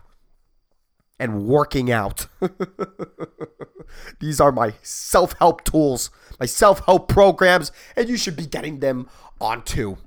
and 1.19 1.45
working 1.45 1.91
out. 1.91 2.27
These 4.19 4.39
are 4.39 4.51
my 4.51 4.73
self-help 4.81 5.63
tools, 5.63 6.11
my 6.39 6.45
self-help 6.45 7.07
programs, 7.07 7.71
and 7.95 8.09
you 8.09 8.17
should 8.17 8.35
be 8.35 8.45
getting 8.45 8.79
them 8.79 9.09
on 9.39 9.63
too. 9.63 9.97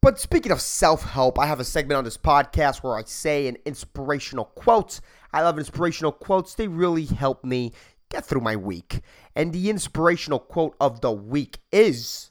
But 0.00 0.20
speaking 0.20 0.52
of 0.52 0.60
self 0.60 1.02
help, 1.02 1.38
I 1.38 1.46
have 1.46 1.60
a 1.60 1.64
segment 1.64 1.96
on 1.96 2.04
this 2.04 2.18
podcast 2.18 2.82
where 2.82 2.94
I 2.94 3.04
say 3.04 3.46
an 3.46 3.56
inspirational 3.64 4.44
quote. 4.44 5.00
I 5.32 5.40
love 5.40 5.58
inspirational 5.58 6.12
quotes, 6.12 6.54
they 6.54 6.68
really 6.68 7.06
help 7.06 7.42
me 7.42 7.72
get 8.10 8.24
through 8.24 8.42
my 8.42 8.54
week. 8.54 9.00
And 9.34 9.52
the 9.52 9.70
inspirational 9.70 10.38
quote 10.38 10.76
of 10.78 11.00
the 11.00 11.10
week 11.10 11.58
is 11.72 12.30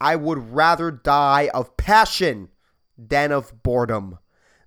I 0.00 0.16
would 0.16 0.52
rather 0.52 0.90
die 0.90 1.48
of 1.54 1.76
passion 1.76 2.50
than 2.98 3.32
of 3.32 3.62
boredom. 3.62 4.18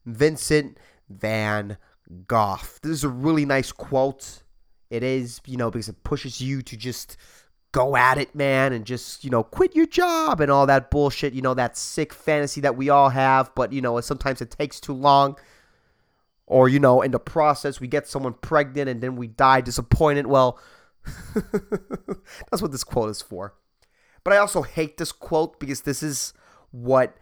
Vincent 0.05 0.79
Van 1.09 1.77
Gogh. 2.27 2.59
This 2.81 2.91
is 2.91 3.03
a 3.03 3.09
really 3.09 3.45
nice 3.45 3.71
quote. 3.71 4.43
It 4.89 5.03
is, 5.03 5.41
you 5.45 5.57
know, 5.57 5.69
because 5.69 5.89
it 5.89 6.03
pushes 6.03 6.39
you 6.39 6.61
to 6.61 6.77
just 6.77 7.17
go 7.71 7.95
at 7.95 8.17
it, 8.17 8.33
man, 8.33 8.73
and 8.73 8.85
just, 8.85 9.23
you 9.23 9.29
know, 9.29 9.43
quit 9.43 9.75
your 9.75 9.85
job 9.85 10.39
and 10.39 10.49
all 10.49 10.65
that 10.65 10.89
bullshit, 10.89 11.33
you 11.33 11.41
know, 11.41 11.53
that 11.53 11.77
sick 11.77 12.13
fantasy 12.13 12.61
that 12.61 12.77
we 12.77 12.89
all 12.89 13.09
have, 13.09 13.53
but, 13.55 13.73
you 13.73 13.81
know, 13.81 13.99
sometimes 13.99 14.41
it 14.41 14.51
takes 14.51 14.79
too 14.79 14.93
long. 14.93 15.37
Or, 16.45 16.69
you 16.69 16.79
know, 16.79 17.01
in 17.01 17.11
the 17.11 17.19
process, 17.19 17.81
we 17.81 17.87
get 17.87 18.07
someone 18.07 18.33
pregnant 18.33 18.89
and 18.89 19.01
then 19.01 19.17
we 19.17 19.27
die 19.27 19.59
disappointed. 19.59 20.27
Well, 20.27 20.57
that's 21.35 22.61
what 22.61 22.71
this 22.71 22.85
quote 22.85 23.09
is 23.09 23.21
for. 23.21 23.53
But 24.23 24.33
I 24.33 24.37
also 24.37 24.61
hate 24.61 24.97
this 24.97 25.11
quote 25.11 25.59
because 25.59 25.81
this 25.81 26.01
is 26.01 26.33
what 26.71 27.17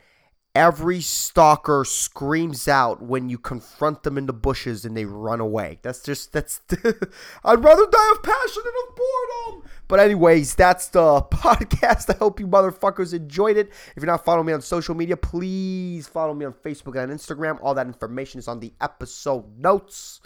every 0.56 1.02
stalker 1.02 1.84
screams 1.86 2.68
out 2.68 3.02
when 3.02 3.28
you 3.28 3.38
confront 3.38 4.04
them 4.04 4.18
in 4.18 4.26
the 4.26 4.34
bushes 4.34 4.86
and 4.86 4.96
they 4.96 5.04
run 5.04 5.42
away. 5.42 5.78
That's 5.82 6.02
just 6.02 6.32
that's 6.32 6.62
I'd 7.44 7.64
rather 7.64 7.86
die 7.86 8.12
of 8.14 8.24
passion 8.24 8.64
than 8.64 8.74
of 8.88 8.96
boredom. 8.96 9.70
But 9.88 10.00
anyways, 10.00 10.56
that's 10.56 10.88
the 10.88 11.22
podcast. 11.32 12.14
I 12.14 12.18
hope 12.18 12.40
you 12.40 12.48
motherfuckers 12.48 13.14
enjoyed 13.14 13.58
it. 13.58 13.70
If 13.96 13.98
you're 13.98 14.06
not 14.06 14.24
following 14.24 14.48
me 14.48 14.54
on 14.54 14.62
social 14.62 14.96
media, 14.96 15.18
please 15.18 16.08
follow 16.08 16.34
me 16.34 16.46
on 16.46 16.54
Facebook 16.54 17.02
and 17.02 17.12
Instagram. 17.12 17.60
All 17.62 17.76
that 17.76 17.88
information 17.88 18.40
is 18.40 18.48
on 18.48 18.62
the 18.62 18.74
episode 18.80 19.60
notes. 19.60 20.22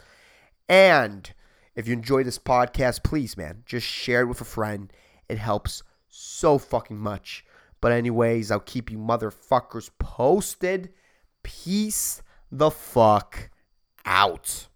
And 0.69 1.33
if 1.75 1.87
you 1.87 1.93
enjoy 1.93 2.23
this 2.23 2.37
podcast, 2.37 3.03
please, 3.03 3.35
man, 3.35 3.63
just 3.65 3.87
share 3.87 4.21
it 4.21 4.27
with 4.27 4.41
a 4.41 4.45
friend. 4.45 4.93
It 5.27 5.39
helps 5.39 5.81
so 6.07 6.57
fucking 6.59 6.97
much. 6.97 7.43
But, 7.81 7.91
anyways, 7.91 8.51
I'll 8.51 8.59
keep 8.59 8.91
you 8.91 8.97
motherfuckers 8.97 9.89
posted. 9.99 10.89
Peace 11.43 12.21
the 12.51 12.71
fuck 12.71 13.49
out. 14.05 14.67